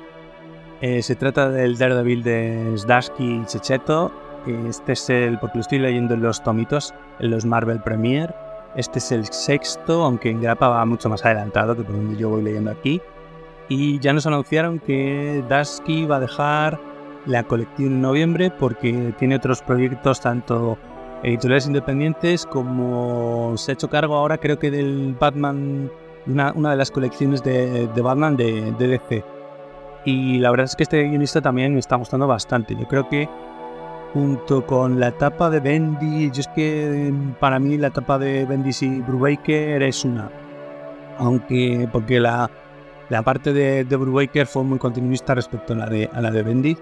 Eh, 0.81 1.03
se 1.03 1.15
trata 1.15 1.49
del 1.49 1.79
Daredevil 1.79 2.25
de 2.25 2.75
Zdarsky 2.77 3.45
Checheto. 3.47 4.11
Este 4.69 4.95
es 4.95 5.09
el, 5.09 5.39
porque 5.39 5.59
lo 5.59 5.61
estoy 5.61 5.79
leyendo 5.79 6.15
en 6.15 6.23
los 6.23 6.43
tomitos, 6.43 6.93
en 7.21 7.31
los 7.31 7.45
Marvel 7.45 7.81
Premier. 7.81 8.35
Este 8.75 8.99
es 8.99 9.13
el 9.13 9.25
sexto, 9.27 10.03
aunque 10.03 10.31
en 10.31 10.41
grapa 10.41 10.67
va 10.67 10.85
mucho 10.85 11.09
más 11.09 11.25
adelantado 11.25 11.77
que 11.77 11.85
por 11.85 11.95
donde 11.95 12.17
yo 12.17 12.31
voy 12.31 12.43
leyendo 12.43 12.73
aquí. 12.73 13.01
Y 13.69 14.01
ya 14.01 14.13
nos 14.13 14.27
anunciaron 14.27 14.81
que 14.81 15.45
Dasky 15.49 16.07
va 16.07 16.17
a 16.17 16.21
dejar 16.21 16.81
la 17.25 17.45
colección 17.45 17.93
en 17.93 18.03
noviembre 18.03 18.51
porque 18.51 19.15
tiene 19.17 19.37
otros 19.37 19.63
proyectos 19.63 20.21
tanto 20.21 20.77
editoriales 21.23 21.67
independientes, 21.67 22.47
como 22.47 23.57
se 23.57 23.73
ha 23.73 23.75
hecho 23.75 23.89
cargo 23.89 24.17
ahora 24.17 24.39
creo 24.39 24.59
que 24.59 24.71
del 24.71 25.17
Batman, 25.19 25.91
una, 26.27 26.53
una 26.53 26.71
de 26.71 26.77
las 26.77 26.91
colecciones 26.91 27.43
de, 27.43 27.89
de 27.89 28.03
Batman 28.03 28.37
de, 28.37 28.73
DC. 28.79 29.25
Y 30.05 30.39
la 30.39 30.51
verdad 30.51 30.65
es 30.65 30.77
que 30.77 30.85
este 30.85 31.03
guionista 31.03 31.41
también 31.41 31.73
me 31.75 31.81
está 31.81 31.97
gustando 31.97 32.27
bastante. 32.27 32.75
Yo 32.77 32.87
creo 32.87 33.09
que 33.09 33.29
junto 34.15 34.65
con 34.65 34.99
la 35.01 35.09
etapa 35.09 35.51
de 35.51 35.61
Bendy, 35.61 36.31
yo 36.31 36.41
es 36.41 36.49
que 36.49 37.13
para 37.41 37.59
mí 37.59 37.77
la 37.77 37.89
etapa 37.89 38.19
de 38.19 38.47
Bendis 38.47 38.83
y 38.83 39.01
Brubaker 39.01 39.83
es 39.83 40.05
una. 40.05 40.31
Aunque, 41.19 41.89
porque 41.93 42.21
la, 42.21 42.49
la 43.11 43.23
parte 43.23 43.53
de, 43.53 43.85
de 43.85 43.97
Brubaker 43.97 44.47
fue 44.47 44.63
muy 44.63 44.79
continuista 44.79 45.35
respecto 45.35 45.73
a 45.75 45.77
la 45.77 45.87
de, 45.87 46.09
a 46.13 46.21
la 46.21 46.31
de 46.31 46.43
Bendis 46.43 46.79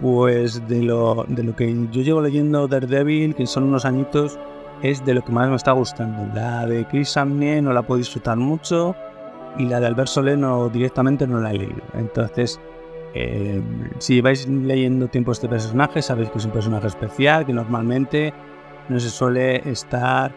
pues 0.00 0.66
de 0.68 0.82
lo, 0.82 1.24
de 1.28 1.42
lo 1.42 1.56
que 1.56 1.74
yo 1.90 2.02
llevo 2.02 2.20
leyendo 2.20 2.68
Daredevil, 2.68 3.34
que 3.34 3.46
son 3.46 3.64
unos 3.64 3.84
añitos, 3.84 4.38
es 4.82 5.04
de 5.04 5.14
lo 5.14 5.22
que 5.22 5.32
más 5.32 5.48
me 5.48 5.56
está 5.56 5.72
gustando. 5.72 6.32
La 6.34 6.66
de 6.66 6.84
Chris 6.86 7.10
Samney 7.10 7.62
no 7.62 7.72
la 7.72 7.82
puedo 7.82 7.98
disfrutar 7.98 8.36
mucho 8.36 8.94
y 9.58 9.64
la 9.64 9.80
de 9.80 9.86
Albert 9.86 10.08
Soleno 10.08 10.68
directamente 10.68 11.26
no 11.26 11.40
la 11.40 11.50
he 11.50 11.58
leído. 11.58 11.82
Entonces, 11.94 12.60
eh, 13.14 13.62
si 13.98 14.20
vais 14.20 14.46
leyendo 14.46 15.08
tiempo 15.08 15.32
este 15.32 15.48
personaje, 15.48 16.02
sabéis 16.02 16.30
que 16.30 16.38
es 16.38 16.44
un 16.44 16.50
personaje 16.50 16.88
especial, 16.88 17.46
que 17.46 17.52
normalmente 17.52 18.34
no 18.88 19.00
se 19.00 19.08
suele 19.08 19.68
estar 19.68 20.32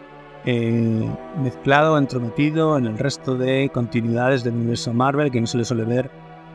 eh, 0.46 1.06
mezclado, 1.42 1.98
entrometido 1.98 2.78
en 2.78 2.86
el 2.86 2.96
resto 2.96 3.36
de 3.36 3.70
continuidades 3.72 4.42
del 4.42 4.54
universo 4.54 4.94
Marvel, 4.94 5.30
que 5.30 5.40
no 5.40 5.46
se 5.46 5.58
le 5.58 5.64
suele 5.64 5.84
ver 5.84 6.10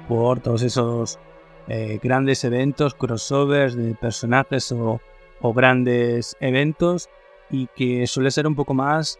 por 0.07 0.39
todos 0.39 0.63
esos 0.63 1.19
eh, 1.67 1.99
grandes 2.01 2.43
eventos, 2.43 2.93
crossovers 2.93 3.75
de 3.75 3.95
personajes 3.95 4.71
o, 4.71 4.99
grandes 5.53 6.35
eventos 6.39 7.07
y 7.51 7.67
que 7.75 8.07
suele 8.07 8.31
ser 8.31 8.47
un 8.47 8.55
poco 8.55 8.73
más 8.73 9.19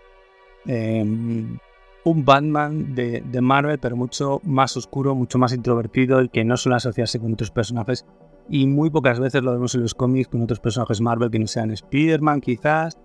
em, 0.65 1.59
un 2.03 2.25
Batman 2.25 2.95
de, 2.95 3.41
Marvel, 3.41 3.79
pero 3.79 3.95
mucho 3.95 4.41
más 4.43 4.75
oscuro, 4.77 5.13
mucho 5.13 5.37
más 5.37 5.53
introvertido 5.53 6.21
y 6.21 6.29
que 6.29 6.43
no 6.43 6.57
suele 6.57 6.77
asociarse 6.77 7.19
con 7.19 7.33
otros 7.33 7.51
personajes. 7.51 8.05
Y 8.49 8.67
muy 8.67 8.89
pocas 8.89 9.19
veces 9.19 9.43
lo 9.43 9.51
vemos 9.51 9.73
en 9.75 9.81
los 9.81 9.95
cómics 9.95 10.27
con 10.27 10.41
otros 10.41 10.59
personajes 10.59 11.01
Marvel 11.01 11.31
que 11.31 11.39
no 11.39 11.47
sean 11.47 11.71
Spider-Man 11.71 12.41
quizás 12.41 12.97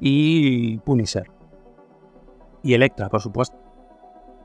y 0.00 0.78
Punisher. 0.78 1.30
Y 2.62 2.74
Electra, 2.74 3.08
por 3.08 3.20
supuesto. 3.20 3.56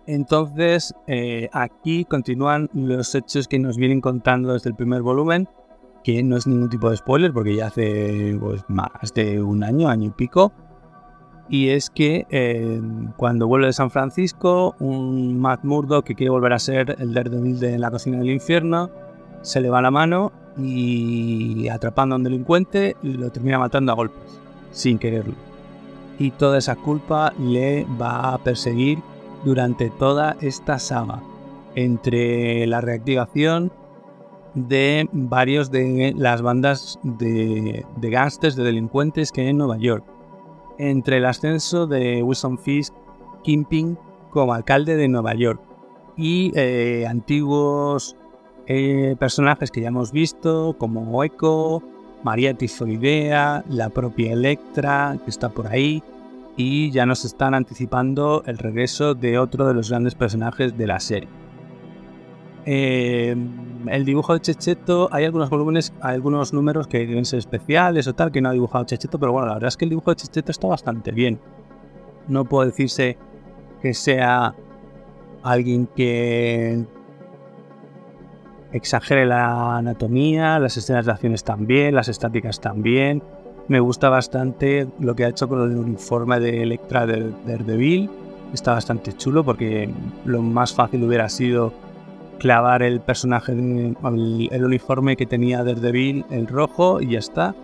Entonces, 0.08 0.94
eh, 1.08 1.50
aquí 1.52 2.06
continúan 2.06 2.70
los 2.74 3.16
hechos 3.16 3.48
que 3.48 3.58
nos 3.58 3.78
vienen 3.78 4.02
contando 4.02 4.54
desde 4.54 4.70
el 4.70 4.76
primer 4.76 5.02
volumen, 5.02 5.48
que 6.04 6.22
no 6.22 6.38
es 6.38 6.46
ningún 6.46 6.70
tipo 6.70 6.90
de 6.90 6.98
spoiler, 6.98 7.34
porque 7.34 7.56
ya 7.56 7.68
hace 7.68 8.38
pues, 8.40 8.64
más 8.68 9.14
de 9.16 9.42
un 9.42 9.64
año, 9.64 9.90
año 9.90 10.08
y 10.10 10.12
pico. 10.12 10.52
Y 11.50 11.70
es 11.70 11.90
que 11.90 12.26
eh, 12.30 12.82
cuando 13.18 13.48
vuelve 13.48 13.68
de 13.68 13.74
San 13.74 13.92
Francisco, 13.92 14.76
un 14.80 15.40
Matt 15.40 15.64
Murdock 15.64 16.06
que 16.06 16.16
quiere 16.16 16.32
volver 16.32 16.54
a 16.54 16.60
ser 16.60 16.96
el 17.00 17.14
Daredevil 17.14 17.60
de 17.60 17.78
la 17.78 17.92
cocina 17.92 18.18
del 18.18 18.32
infierno, 18.32 18.90
se 19.42 19.62
le 19.62 19.70
va 19.70 19.82
la 19.82 19.92
mano 19.92 20.32
y 20.58 21.68
atrapando 21.68 22.16
a 22.16 22.18
un 22.18 22.24
delincuente 22.24 22.96
lo 23.04 23.30
termina 23.30 23.60
matando 23.60 23.92
a 23.92 23.96
golpes, 23.96 24.40
sin 24.72 24.98
quererlo. 24.98 25.36
Y 26.18 26.32
toda 26.32 26.58
esa 26.58 26.76
culpa 26.76 27.34
le 27.38 27.86
va 28.00 28.34
a 28.34 28.38
perseguir 28.40 29.00
durante 29.46 29.90
toda 29.90 30.36
esta 30.42 30.80
saga, 30.80 31.22
entre 31.76 32.68
la 32.68 32.82
reactivación 32.82 33.72
de 34.56 35.08
varios 35.12 35.70
de 35.70 36.14
las 36.18 36.42
bandas 36.42 37.00
de, 37.04 37.86
de 37.98 38.10
de 38.10 38.64
delincuentes 38.64 39.32
que 39.32 39.42
hay 39.42 39.48
en 39.48 39.58
Nueva 39.58 39.78
York, 39.78 40.04
entre 40.78 41.18
el 41.18 41.26
ascenso 41.26 41.88
de 41.88 42.24
Wilson 42.24 42.58
Fisk 42.58 42.94
Kimping 43.44 43.98
como 44.32 44.54
alcalde 44.54 44.98
de 44.98 45.08
Nueva 45.08 45.36
York. 45.36 45.62
Y 46.18 46.52
eh, 46.56 47.06
antiguos 47.08 48.16
eh, 48.68 49.16
personajes 49.20 49.70
que 49.70 49.82
ya 49.82 49.90
hemos 49.90 50.12
visto 50.12 50.76
como 50.78 51.24
Echo, 51.24 51.84
María 52.24 52.54
Tizoidea, 52.54 53.64
la 53.70 53.90
propia 53.90 54.34
Electra 54.34 55.18
que 55.24 55.30
está 55.30 55.50
por 55.50 55.68
ahí, 55.68 56.02
y 56.58 56.92
ya 56.92 57.06
nos 57.06 57.26
están 57.26 57.54
anticipando 57.54 58.44
el 58.46 58.58
regreso 58.58 59.14
de 59.14 59.38
otro 59.38 59.68
de 59.68 59.74
los 59.74 59.90
grandes 59.90 60.16
personajes 60.16 60.78
de 60.78 60.88
la 60.88 61.00
serie. 61.00 61.30
Eh, 62.66 63.36
el 63.88 64.06
dibujo 64.06 64.34
de 64.34 64.40
Checheto, 64.40 65.10
hay 65.12 65.26
algunos 65.26 65.50
volúmenes, 65.50 65.94
algunos 66.02 66.54
números 66.54 66.88
que 66.88 67.06
deben 67.06 67.26
ser 67.26 67.40
especiales 67.40 68.08
o 68.08 68.16
tal, 68.16 68.32
que 68.32 68.42
no 68.42 68.50
ha 68.50 68.54
dibujado 68.54 68.86
Checheto, 68.86 69.20
pero 69.20 69.32
bueno, 69.32 69.48
la 69.48 69.54
verdad 69.56 69.68
es 69.68 69.78
que 69.78 69.86
el 69.86 69.90
dibujo 69.90 70.12
de 70.12 70.16
Checheto 70.16 70.52
está 70.52 70.68
bastante 70.68 71.12
bien. 71.12 71.40
No 72.28 72.46
puedo 72.46 72.66
decirse 72.66 73.18
que 73.82 73.94
sea 73.94 74.56
alguien 75.44 75.88
que 75.96 76.86
exagere 78.72 79.26
la 79.26 79.78
anatomía, 79.78 80.58
las 80.58 80.76
escenas 80.76 81.06
de 81.06 81.12
acciones 81.12 81.44
también, 81.44 81.94
las 81.94 82.08
estáticas 82.08 82.60
también, 82.60 83.22
me 83.68 83.80
gusta 83.80 84.10
bastante 84.10 84.88
lo 85.00 85.16
que 85.16 85.26
ha 85.26 85.30
hecho 85.30 85.48
con 85.48 85.62
el 85.72 85.78
uniforme 85.78 86.40
de 86.40 86.64
Electra 86.64 87.06
de 87.06 87.32
Daredevil. 87.46 88.10
Está 88.54 88.74
bastante 88.74 89.14
chulo 89.14 89.44
porque 89.44 89.90
lo 90.26 90.42
más 90.42 90.74
fácil 90.74 91.04
hubiera 91.04 91.30
sido 91.30 91.74
clavar 92.38 92.84
el 92.84 93.02
personaje, 93.02 93.54
el, 93.54 94.64
uniforme 94.64 95.16
que 95.16 95.26
tenía 95.26 95.64
Daredevil, 95.64 96.26
el 96.30 96.48
rojo, 96.48 97.02
y 97.02 97.12
ya 97.12 97.20
está. 97.20 97.56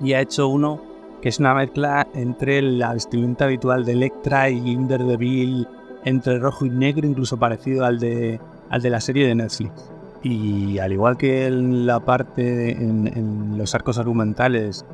Y 0.00 0.14
ha 0.14 0.20
hecho 0.20 0.48
uno 0.48 0.82
que 1.20 1.28
es 1.28 1.38
una 1.38 1.54
mezcla 1.54 2.08
entre 2.14 2.60
la 2.60 2.94
vestimenta 2.94 3.44
habitual 3.44 3.84
de 3.84 3.92
Electra 3.92 4.50
y 4.50 4.76
Daredevil, 4.86 5.68
entre 6.04 6.40
rojo 6.40 6.66
y 6.66 6.70
negro, 6.70 7.06
incluso 7.06 7.36
parecido 7.36 7.84
al 7.84 8.00
de, 8.00 8.40
al 8.70 8.82
de 8.82 8.90
la 8.90 9.00
serie 9.00 9.28
de 9.28 9.36
Netflix. 9.36 9.88
Y 10.24 10.78
al 10.78 10.92
igual 10.92 11.16
que 11.16 11.46
en 11.46 11.86
la 11.86 12.00
parte, 12.00 12.72
en, 12.72 13.06
en 13.06 13.56
los 13.56 13.72
arcos 13.74 13.98
argumentales, 13.98 14.84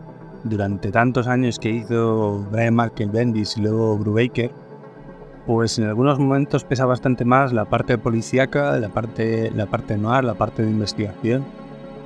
durante 0.49 0.91
tantos 0.91 1.27
años 1.27 1.59
que 1.59 1.71
hizo 1.71 2.47
Brian 2.51 2.75
Michael 2.75 3.11
Bendis 3.11 3.57
y 3.57 3.63
luego 3.63 3.97
Brubaker, 3.99 4.51
pues 5.47 5.79
en 5.79 5.87
algunos 5.87 6.19
momentos 6.19 6.65
pesa 6.65 6.85
bastante 6.85 7.25
más 7.25 7.53
la 7.53 7.65
parte 7.65 7.97
policíaca, 7.97 8.77
la 8.79 8.91
parte, 8.91 9.51
la 9.51 9.67
parte 9.67 9.97
noir, 9.97 10.25
la 10.25 10.35
parte 10.35 10.63
de 10.63 10.71
investigación, 10.71 11.45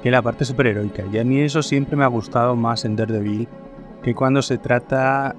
que 0.03 0.11
la 0.11 0.23
parte 0.23 0.45
superheroica. 0.45 1.05
Y 1.13 1.19
a 1.19 1.25
mí 1.25 1.41
eso 1.41 1.63
siempre 1.63 1.97
me 1.97 2.05
ha 2.05 2.09
gustado 2.09 2.55
más 2.55 2.85
en 2.85 2.97
Daredevil 2.97 3.49
que 4.03 4.15
cuando 4.15 4.43
se 4.43 4.59
trata 4.59 5.35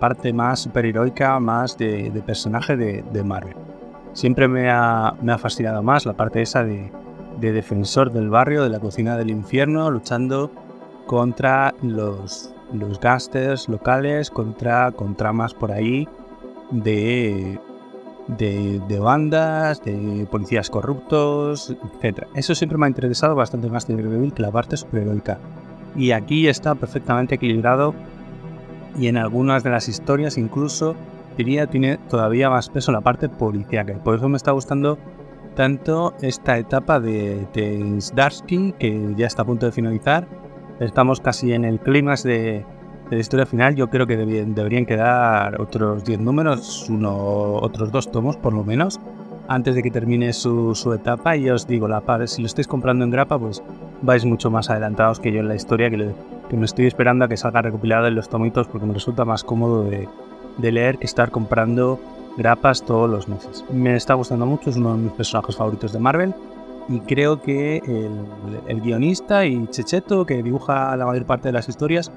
parte 0.00 0.32
más 0.32 0.60
superheroica, 0.60 1.38
más 1.40 1.78
de, 1.78 2.22
personaje 2.24 2.76
de, 2.76 3.24
Marvel. 3.24 3.56
Siempre 4.12 4.48
me 4.48 4.70
ha, 4.70 5.14
me 5.22 5.32
ha, 5.32 5.38
fascinado 5.38 5.82
más 5.82 6.06
la 6.06 6.14
parte 6.14 6.42
esa 6.42 6.64
de, 6.64 6.90
de 7.40 7.52
defensor 7.52 8.12
del 8.12 8.28
barrio, 8.28 8.62
de 8.62 8.70
la 8.70 8.80
cocina 8.80 9.16
del 9.16 9.30
infierno, 9.30 9.90
luchando 9.90 10.50
contra 11.06 11.74
los, 11.82 12.52
los 12.72 13.00
locales, 13.68 14.30
contra, 14.30 14.92
contra 14.92 15.32
más 15.32 15.54
por 15.54 15.72
ahí 15.72 16.08
de, 16.70 17.58
de, 18.28 18.98
bandas, 18.98 19.82
de 19.84 20.26
policías 20.30 20.70
corruptos, 20.70 21.74
etc. 22.02 22.26
Eso 22.34 22.54
siempre 22.54 22.78
me 22.78 22.86
ha 22.86 22.88
interesado 22.88 23.34
bastante 23.34 23.68
más 23.68 23.86
de 23.86 24.32
que 24.34 24.42
la 24.42 24.50
parte 24.50 24.76
superheroica. 24.76 25.38
Y 25.94 26.10
aquí 26.10 26.48
está 26.48 26.74
perfectamente 26.74 27.36
equilibrado 27.36 27.94
y 28.98 29.08
en 29.08 29.16
algunas 29.16 29.62
de 29.62 29.70
las 29.70 29.88
historias 29.88 30.36
incluso 30.38 30.94
diría 31.36 31.66
tiene 31.66 31.98
todavía 32.08 32.50
más 32.50 32.68
peso 32.68 32.92
la 32.92 33.00
parte 33.00 33.28
policíaca. 33.28 33.94
Por 34.02 34.16
eso 34.16 34.28
me 34.28 34.36
está 34.36 34.52
gustando 34.52 34.98
tanto 35.54 36.14
esta 36.20 36.58
etapa 36.58 37.00
de, 37.00 37.46
de 37.54 38.00
Starsky, 38.00 38.74
que 38.78 39.14
ya 39.16 39.26
está 39.26 39.42
a 39.42 39.46
punto 39.46 39.66
de 39.66 39.72
finalizar. 39.72 40.26
Estamos 40.80 41.20
casi 41.20 41.52
en 41.52 41.64
el 41.64 41.80
clímax 41.80 42.22
de, 42.22 42.64
de 43.10 43.16
la 43.16 43.18
historia 43.18 43.46
final. 43.46 43.74
Yo 43.74 43.88
creo 43.88 44.06
que 44.06 44.16
deberían 44.16 44.86
quedar 44.86 45.60
otros 45.60 46.04
10 46.04 46.20
números, 46.20 46.86
uno, 46.88 47.54
otros 47.54 47.90
dos 47.90 48.10
tomos 48.10 48.36
por 48.36 48.52
lo 48.52 48.64
menos, 48.64 49.00
antes 49.48 49.74
de 49.74 49.82
que 49.82 49.90
termine 49.90 50.32
su, 50.32 50.74
su 50.74 50.92
etapa. 50.92 51.36
Y 51.36 51.48
os 51.48 51.66
digo, 51.66 51.88
la 51.88 52.00
par, 52.00 52.26
si 52.28 52.42
lo 52.42 52.46
estáis 52.46 52.66
comprando 52.66 53.04
en 53.04 53.10
grapa, 53.10 53.38
pues 53.38 53.62
vais 54.02 54.24
mucho 54.24 54.50
más 54.50 54.68
adelantados 54.70 55.20
que 55.20 55.32
yo 55.32 55.40
en 55.40 55.48
la 55.48 55.54
historia, 55.54 55.88
que, 55.90 56.10
que 56.48 56.56
me 56.56 56.66
estoy 56.66 56.86
esperando 56.86 57.24
a 57.24 57.28
que 57.28 57.36
salga 57.36 57.62
recopilado 57.62 58.06
en 58.06 58.14
los 58.14 58.28
tomitos 58.28 58.66
porque 58.66 58.86
me 58.86 58.94
resulta 58.94 59.24
más 59.24 59.44
cómodo 59.44 59.84
de, 59.84 60.08
de 60.58 60.72
leer 60.72 60.98
que 60.98 61.06
estar 61.06 61.30
comprando 61.30 61.98
grapas 62.36 62.84
todos 62.84 63.08
los 63.08 63.28
meses. 63.28 63.64
Me 63.72 63.96
está 63.96 64.14
gustando 64.14 64.46
mucho, 64.46 64.70
es 64.70 64.76
uno 64.76 64.94
de 64.94 65.04
mis 65.04 65.12
personajes 65.12 65.56
favoritos 65.56 65.92
de 65.92 65.98
Marvel. 65.98 66.34
Y 66.88 67.00
creo 67.00 67.42
que 67.42 67.82
el, 68.68 68.80
guionista 68.80 69.44
y 69.44 69.66
Checheto, 69.68 70.24
que 70.24 70.42
dibuja 70.42 70.96
la 70.96 71.06
mayor 71.06 71.26
parte 71.26 71.48
de 71.48 71.52
las 71.52 71.68
historias, 71.68 72.12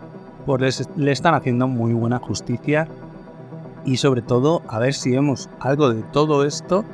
pues 0.46 0.88
le 0.96 1.12
están 1.12 1.34
haciendo 1.34 1.68
muy 1.68 1.94
buena 1.94 2.20
justicia. 2.20 2.88
Y 3.86 3.98
sobre 3.98 4.22
todo, 4.22 4.62
a 4.68 4.78
ver 4.78 4.94
si 4.94 5.12
vemos 5.12 5.50
algo 5.60 5.92
de 5.94 6.04
todo 6.04 6.46
esto 6.46 6.86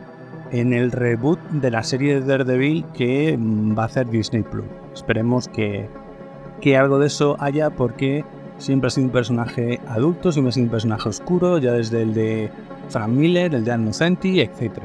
en 0.51 0.73
el 0.73 0.91
reboot 0.91 1.39
de 1.49 1.71
la 1.71 1.83
serie 1.83 2.19
de 2.19 2.25
Daredevil 2.25 2.85
que 2.93 3.35
mm, 3.37 3.77
va 3.77 3.83
a 3.83 3.85
hacer 3.87 4.09
Disney 4.09 4.43
Plus. 4.43 4.65
Esperemos 4.93 5.49
que, 5.49 5.89
que 6.61 6.77
algo 6.77 6.99
de 6.99 7.07
eso 7.07 7.35
haya 7.39 7.71
porque 7.71 8.23
siempre 8.57 8.87
ha 8.87 8.91
sido 8.91 9.07
un 9.07 9.11
personaje 9.11 9.79
adulto, 9.87 10.31
siempre 10.31 10.49
ha 10.49 10.53
sido 10.53 10.65
un 10.65 10.71
personaje 10.71 11.09
oscuro, 11.09 11.57
ya 11.57 11.73
desde 11.73 12.03
el 12.03 12.13
de 12.13 12.49
Frank 12.89 13.09
Miller, 13.09 13.53
el 13.53 13.65
de 13.65 13.71
Anno 13.71 13.91
Centi, 13.91 14.39
etc. 14.39 14.79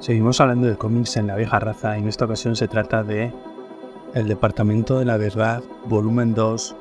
Seguimos 0.00 0.40
hablando 0.40 0.66
de 0.66 0.78
cómics 0.78 1.18
en 1.18 1.26
la 1.26 1.36
vieja 1.36 1.58
raza 1.58 1.98
y 1.98 2.00
en 2.00 2.08
esta 2.08 2.24
ocasión 2.24 2.56
se 2.56 2.68
trata 2.68 3.02
de 3.02 3.30
El 4.14 4.28
Departamento 4.28 4.98
de 4.98 5.04
la 5.04 5.18
Verdad, 5.18 5.62
volumen 5.84 6.32
2, 6.32 6.74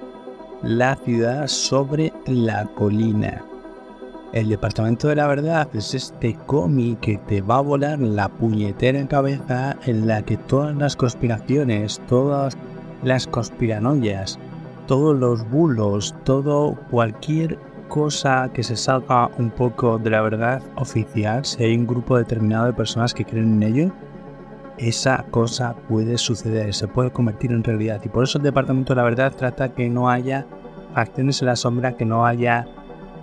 La 0.63 0.95
ciudad 0.95 1.47
sobre 1.47 2.13
la 2.25 2.65
colina. 2.67 3.43
El 4.31 4.47
Departamento 4.47 5.09
de 5.09 5.17
la 5.17 5.27
Verdad 5.27 5.67
es 5.73 5.93
este 5.93 6.37
cómic 6.45 7.01
que 7.01 7.17
te 7.17 7.41
va 7.41 7.57
a 7.57 7.61
volar 7.61 7.99
la 7.99 8.29
puñetera 8.29 8.97
en 8.97 9.07
cabeza 9.07 9.75
en 9.85 10.07
la 10.07 10.21
que 10.21 10.37
todas 10.37 10.73
las 10.77 10.95
conspiraciones, 10.95 11.99
todas 12.07 12.55
las 13.03 13.27
conspiranoias, 13.27 14.39
todos 14.87 15.19
los 15.19 15.49
bulos, 15.49 16.15
todo 16.23 16.77
cualquier 16.89 17.59
cosa 17.89 18.49
que 18.53 18.63
se 18.63 18.77
salga 18.77 19.29
un 19.37 19.49
poco 19.49 19.97
de 19.97 20.11
la 20.11 20.21
verdad 20.21 20.61
oficial, 20.75 21.43
si 21.43 21.63
hay 21.63 21.75
un 21.75 21.85
grupo 21.85 22.17
determinado 22.17 22.67
de 22.67 22.73
personas 22.73 23.13
que 23.13 23.25
creen 23.25 23.61
en 23.61 23.63
ello, 23.63 23.91
esa 24.77 25.25
cosa 25.31 25.75
puede 25.89 26.17
suceder, 26.17 26.73
se 26.73 26.87
puede 26.87 27.11
convertir 27.11 27.51
en 27.51 27.63
realidad. 27.63 27.99
Y 28.05 28.07
por 28.07 28.23
eso 28.23 28.37
el 28.37 28.45
Departamento 28.45 28.93
de 28.93 28.97
la 28.97 29.03
Verdad 29.03 29.33
trata 29.35 29.73
que 29.73 29.89
no 29.89 30.09
haya 30.09 30.45
acciones 30.95 31.41
en 31.41 31.47
la 31.47 31.57
sombra, 31.57 31.97
que 31.97 32.05
no 32.05 32.25
haya 32.25 32.65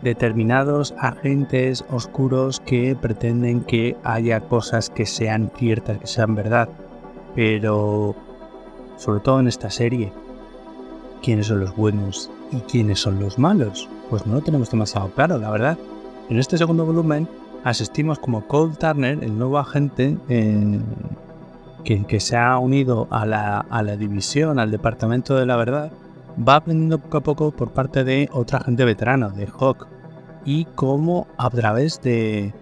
determinados 0.02 0.94
agentes 0.98 1.85
oscuros 1.90 2.61
que 2.61 2.94
pretenden 2.94 3.62
que 3.62 3.96
haya 4.05 4.40
cosas 4.40 4.90
que 4.90 5.07
sean 5.07 5.50
ciertas, 5.57 5.98
que 5.98 6.07
sean 6.07 6.35
verdad. 6.35 6.68
Pero, 7.35 8.14
sobre 8.96 9.20
todo 9.20 9.40
en 9.40 9.48
esta 9.48 9.70
serie, 9.70 10.12
¿quiénes 11.22 11.46
son 11.46 11.61
los 11.61 11.74
buenos 11.74 12.31
y 12.52 12.61
quiénes 12.61 13.00
son 13.00 13.18
los 13.20 13.38
malos? 13.38 13.88
Pues 14.11 14.27
no 14.27 14.35
lo 14.35 14.40
tenemos 14.40 14.71
demasiado 14.71 15.11
claro, 15.11 15.38
la 15.38 15.51
verdad. 15.51 15.79
En 16.29 16.38
este 16.38 16.59
segundo 16.59 16.85
volumen 16.87 17.29
asistimos 17.64 18.19
como 18.19 18.47
Cole 18.47 18.75
Turner, 18.79 19.23
el 19.23 19.37
nuevo 19.37 19.59
agente 19.59 20.16
eh, 20.29 20.81
que, 21.85 22.21
se 22.21 22.37
ha 22.37 22.59
unido 22.59 23.09
a 23.11 23.27
la, 23.27 23.59
a 23.59 23.83
la 23.83 23.97
división, 23.97 24.59
al 24.59 24.71
departamento 24.71 25.37
de 25.37 25.47
la 25.47 25.57
verdad, 25.57 25.92
va 26.37 26.57
aprendiendo 26.57 26.99
poco 26.99 27.16
a 27.16 27.21
poco 27.23 27.51
por 27.51 27.71
parte 27.73 28.05
de 28.05 28.29
otra 28.33 28.61
gente 28.61 28.85
veterana, 28.85 29.29
de 29.29 29.47
Hawk, 29.47 29.87
y 30.45 30.64
cómo 30.77 31.27
a 31.38 31.51
través 31.51 32.01
de, 32.03 32.55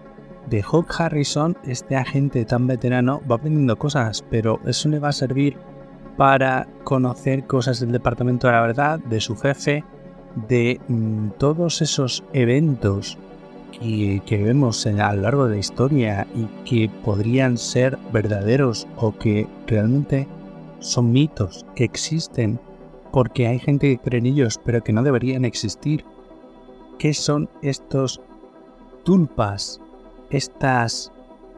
de 0.49 0.63
Hawk 0.63 0.87
Harrison, 0.97 1.57
este 1.65 1.95
agente 1.95 2.45
tan 2.45 2.67
veterano, 2.67 3.21
va 3.29 3.35
aprendiendo 3.35 3.77
cosas, 3.77 4.23
pero 4.29 4.59
eso 4.65 4.89
le 4.89 4.99
va 4.99 5.09
a 5.09 5.13
servir 5.13 5.57
para 6.17 6.67
conocer 6.83 7.45
cosas 7.45 7.79
del 7.79 7.91
Departamento 7.91 8.47
de 8.47 8.53
la 8.53 8.61
Verdad, 8.61 8.99
de 8.99 9.19
su 9.19 9.35
jefe, 9.35 9.83
de 10.47 10.79
mm, 10.87 11.29
todos 11.37 11.81
esos 11.81 12.23
eventos 12.33 13.17
que, 13.71 14.21
que 14.25 14.43
vemos 14.43 14.85
a 14.85 15.13
lo 15.13 15.21
largo 15.21 15.45
de 15.45 15.55
la 15.55 15.59
historia 15.59 16.27
y 16.35 16.45
que 16.67 16.89
podrían 17.03 17.57
ser 17.57 17.97
verdaderos 18.11 18.87
o 18.97 19.17
que 19.17 19.47
realmente 19.67 20.27
son 20.79 21.11
mitos 21.11 21.65
que 21.75 21.83
existen 21.83 22.59
porque 23.11 23.47
hay 23.47 23.59
gente 23.59 23.87
que 23.87 23.97
cree 23.97 24.19
en 24.19 24.25
ellos, 24.25 24.59
pero 24.63 24.83
que 24.83 24.91
no 24.91 25.01
deberían 25.01 25.45
existir. 25.45 26.03
¿Qué 26.99 27.13
son 27.13 27.49
estos 27.61 28.19
tulpas? 29.05 29.79
Estas 30.29 31.13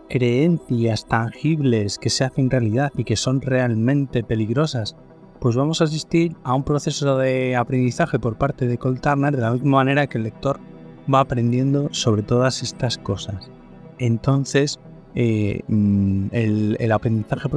creencias 0.08 1.08
tangibles 1.08 1.98
que 1.98 2.12
se 2.12 2.24
hacen 2.26 2.52
realidad 2.52 2.92
y 2.96 3.06
que 3.06 3.16
son 3.16 3.42
realmente 3.42 4.24
peligrosas. 4.24 4.96
Pues 5.40 5.56
vamos 5.56 5.82
a 5.82 5.84
asistir 5.84 6.36
a 6.44 6.56
un 6.56 6.64
proceso 6.64 7.18
de 7.18 7.56
aprendizaje 7.56 8.18
por 8.18 8.38
parte 8.38 8.66
de 8.66 8.78
Cole 8.80 9.00
Turner 9.00 9.36
de 9.36 9.42
la 9.42 9.52
misma 9.52 9.78
manera 9.78 10.08
que 10.08 10.18
el 10.18 10.24
lector 10.24 10.60
va 11.14 11.20
aprendiendo 11.20 11.90
sobre 11.92 12.24
todas 12.24 12.64
estas 12.64 12.98
cosas. 12.98 13.52
Entonces, 14.00 14.80
eh, 15.14 15.62
mm, 15.68 16.28
el, 16.32 16.92
aprendizaje 16.92 17.50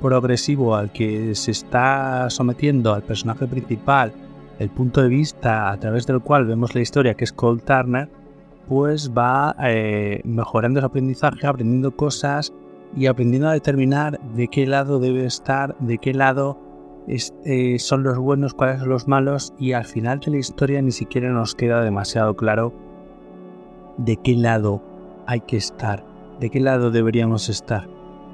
progresivo 0.00 0.74
al 0.74 0.90
que 0.90 1.34
se 1.34 1.50
está 1.50 2.30
sometiendo 2.30 2.94
al 2.94 3.02
personaje 3.02 3.46
principal, 3.46 4.12
el 4.58 4.70
punto 4.70 5.02
de 5.02 5.08
vista 5.08 5.70
a 5.70 5.78
través 5.78 6.06
del 6.06 6.20
cual 6.20 6.46
vemos 6.46 6.74
la 6.74 6.80
historia, 6.80 7.14
que 7.14 7.24
es 7.24 7.32
Cole 7.32 7.60
Turner, 7.60 8.08
pues 8.68 9.12
va 9.16 9.54
eh, 9.62 10.20
mejorando 10.24 10.80
su 10.80 10.86
aprendizaje, 10.86 11.46
aprendiendo 11.46 11.94
cosas 11.94 12.52
y 12.96 13.06
aprendiendo 13.06 13.48
a 13.48 13.52
determinar 13.52 14.18
de 14.34 14.48
qué 14.48 14.66
lado 14.66 14.98
debe 14.98 15.26
estar, 15.26 15.76
de 15.78 15.98
qué 15.98 16.14
lado 16.14 16.67
eh, 17.08 17.78
son 17.78 18.02
los 18.02 18.18
buenos, 18.18 18.54
cuáles 18.54 18.80
son 18.80 18.88
los 18.88 19.08
malos 19.08 19.54
y 19.58 19.72
al 19.72 19.84
final 19.84 20.20
de 20.20 20.32
la 20.32 20.36
historia 20.38 20.82
ni 20.82 20.92
siquiera 20.92 21.30
nos 21.30 21.54
queda 21.54 21.82
demasiado 21.82 22.36
claro 22.36 22.72
de 23.96 24.16
qué 24.16 24.34
lado 24.34 24.82
hay 25.26 25.40
que 25.40 25.56
estar, 25.56 26.04
de 26.40 26.50
qué 26.50 26.60
lado 26.60 26.90
deberíamos 26.90 27.48
estar 27.48 27.88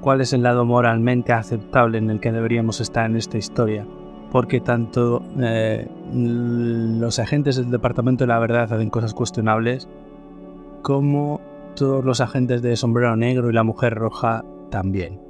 cuál 0.05 0.21
es 0.21 0.33
el 0.33 0.43
lado 0.43 0.65
moralmente 0.65 1.33
aceptable 1.33 1.97
en 1.97 2.11
el 2.11 2.19
que 2.19 2.31
deberíamos 2.31 2.79
estar 2.79 3.09
en 3.09 3.15
esta 3.15 3.39
historia. 3.39 3.87
Porque 4.31 4.61
tanto 4.61 5.23
eh, 5.41 5.87
los 6.13 7.17
agentes 7.17 7.55
del 7.55 7.71
Departamento 7.71 8.23
de 8.23 8.27
la 8.27 8.37
Verdad 8.37 8.71
hacen 8.71 8.91
cosas 8.91 9.15
cuestionables, 9.15 9.89
como 10.83 11.41
todos 11.75 12.05
los 12.05 12.21
agentes 12.21 12.61
de 12.61 12.75
Sombrero 12.75 13.15
Negro 13.15 13.49
y 13.49 13.53
la 13.53 13.63
Mujer 13.63 13.95
Roja 13.95 14.45
también. 14.69 15.24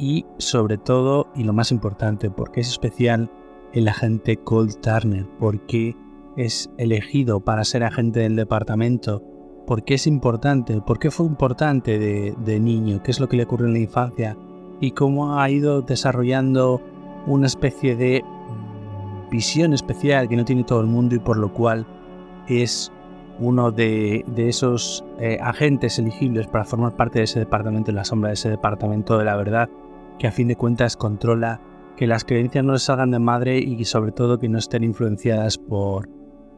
Y 0.00 0.24
sobre 0.38 0.78
todo, 0.78 1.28
y 1.36 1.44
lo 1.44 1.52
más 1.52 1.70
importante, 1.72 2.30
porque 2.30 2.62
es 2.62 2.68
especial 2.68 3.30
el 3.74 3.86
agente 3.86 4.38
Cold 4.38 4.80
Turner, 4.80 5.26
porque 5.38 5.94
es 6.38 6.70
elegido 6.78 7.40
para 7.40 7.64
ser 7.64 7.84
agente 7.84 8.20
del 8.20 8.34
departamento 8.34 9.22
por 9.66 9.84
qué 9.84 9.94
es 9.94 10.06
importante, 10.06 10.80
por 10.80 10.98
qué 10.98 11.10
fue 11.10 11.26
importante 11.26 11.98
de, 11.98 12.60
niño, 12.60 13.02
qué 13.02 13.10
es 13.10 13.20
lo 13.20 13.28
que 13.28 13.36
le 13.36 13.44
ocurrió 13.44 13.66
en 13.66 13.74
la 13.74 13.78
infancia 13.80 14.38
y 14.80 14.92
cómo 14.92 15.38
ha 15.38 15.50
ido 15.50 15.82
desarrollando 15.82 16.80
una 17.26 17.46
especie 17.46 17.94
de 17.94 18.24
visión 19.30 19.74
especial 19.74 20.28
que 20.28 20.36
no 20.36 20.46
tiene 20.46 20.64
todo 20.64 20.80
el 20.80 20.86
mundo 20.86 21.14
y 21.14 21.18
por 21.18 21.36
lo 21.36 21.52
cual 21.52 21.86
es 22.48 22.90
uno 23.38 23.70
de, 23.70 24.24
esos 24.36 25.04
eh, 25.18 25.38
agentes 25.40 25.98
elegibles 25.98 26.46
para 26.46 26.64
formar 26.64 26.96
parte 26.96 27.20
de 27.20 27.26
ese 27.26 27.38
departamento, 27.38 27.90
en 27.90 27.96
la 27.96 28.04
sombra 28.04 28.30
de 28.30 28.34
ese 28.34 28.50
departamento 28.50 29.18
de 29.18 29.24
la 29.24 29.36
verdad, 29.36 29.68
que 30.20 30.28
a 30.28 30.32
fin 30.32 30.46
de 30.46 30.54
cuentas 30.54 30.96
controla 30.96 31.60
que 31.96 32.06
las 32.06 32.24
creencias 32.24 32.64
no 32.64 32.74
les 32.74 32.84
salgan 32.84 33.10
de 33.10 33.18
madre 33.18 33.58
y 33.58 33.84
sobre 33.84 34.12
todo 34.12 34.38
que 34.38 34.48
no 34.48 34.58
estén 34.58 34.84
influenciadas 34.84 35.58
por, 35.58 36.08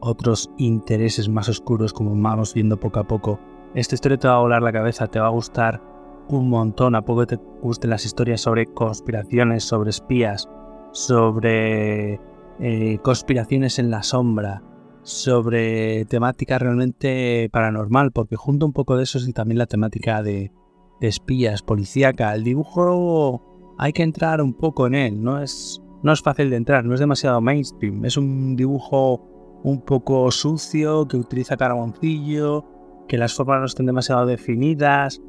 otros 0.05 0.51
intereses 0.57 1.29
más 1.29 1.47
oscuros 1.47 1.93
como 1.93 2.13
vamos 2.21 2.53
viendo 2.53 2.77
poco 2.77 2.99
a 2.99 3.07
poco. 3.07 3.39
Esta 3.73 3.95
historia 3.95 4.17
te 4.17 4.27
va 4.27 4.35
a 4.35 4.39
volar 4.41 4.61
la 4.61 4.73
cabeza, 4.73 5.07
te 5.07 5.19
va 5.19 5.27
a 5.27 5.31
gustar 5.31 5.81
un 6.27 6.49
montón, 6.49 6.95
a 6.95 7.03
poco 7.03 7.25
te 7.25 7.37
gusten 7.61 7.89
las 7.89 8.05
historias 8.05 8.41
sobre 8.41 8.65
conspiraciones, 8.65 9.63
sobre 9.63 9.91
espías, 9.91 10.49
sobre 10.91 12.19
eh, 12.59 12.99
conspiraciones 13.01 13.79
en 13.79 13.89
la 13.89 14.03
sombra, 14.03 14.61
sobre 15.03 16.03
temática 16.05 16.59
realmente 16.59 17.49
paranormal, 17.51 18.11
porque 18.11 18.35
junto 18.35 18.65
un 18.65 18.73
poco 18.73 18.97
de 18.97 19.03
eso 19.03 19.19
y 19.25 19.31
también 19.31 19.57
la 19.57 19.67
temática 19.67 20.21
de, 20.21 20.51
de 20.99 21.07
espías, 21.07 21.61
policíaca. 21.61 22.35
El 22.35 22.43
dibujo 22.43 23.41
hay 23.77 23.93
que 23.93 24.03
entrar 24.03 24.41
un 24.41 24.53
poco 24.53 24.87
en 24.87 24.95
él, 24.95 25.23
no 25.23 25.41
es, 25.41 25.81
no 26.01 26.11
es 26.11 26.21
fácil 26.21 26.49
de 26.49 26.57
entrar, 26.57 26.85
no 26.85 26.93
es 26.93 26.99
demasiado 26.99 27.41
mainstream, 27.41 28.05
es 28.05 28.17
un 28.17 28.55
dibujo 28.55 29.61
un 29.63 29.81
poco 29.81 30.29
sucio, 30.31 31.07
que 31.07 31.17
utiliza 31.17 31.57
carboncillo, 31.57 32.65
que 33.07 33.17
las 33.17 33.33
formas 33.33 33.59
no 33.59 33.65
estén 33.65 33.85
demasiado 33.85 34.25
definidas, 34.25 35.21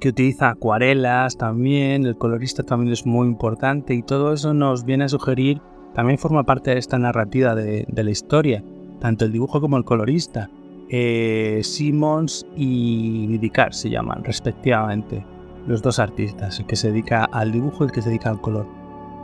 que 0.00 0.10
utiliza 0.10 0.50
acuarelas 0.50 1.36
también, 1.36 2.04
el 2.06 2.16
colorista 2.16 2.62
también 2.62 2.92
es 2.92 3.06
muy 3.06 3.26
importante 3.26 3.94
y 3.94 4.02
todo 4.02 4.32
eso 4.32 4.54
nos 4.54 4.84
viene 4.84 5.04
a 5.04 5.08
sugerir, 5.08 5.60
también 5.94 6.18
forma 6.18 6.44
parte 6.44 6.72
de 6.72 6.78
esta 6.78 6.98
narrativa 6.98 7.54
de, 7.54 7.86
la 7.90 8.10
historia, 8.10 8.62
tanto 9.00 9.24
el 9.24 9.32
dibujo 9.32 9.60
como 9.60 9.76
el 9.76 9.84
colorista. 9.84 10.50
Eh, 10.88 11.60
Simmons 11.64 12.46
y 12.54 13.26
Vidikar 13.26 13.74
se 13.74 13.90
llaman 13.90 14.22
respectivamente, 14.22 15.26
los 15.66 15.82
dos 15.82 15.98
artistas, 15.98 16.58
el 16.60 16.66
que 16.66 16.76
se 16.76 16.88
dedica 16.88 17.24
al 17.24 17.52
dibujo 17.52 17.84
y 17.84 17.86
el 17.86 17.92
que 17.92 18.02
se 18.02 18.08
dedica 18.08 18.30
al 18.30 18.40
color. 18.40 18.66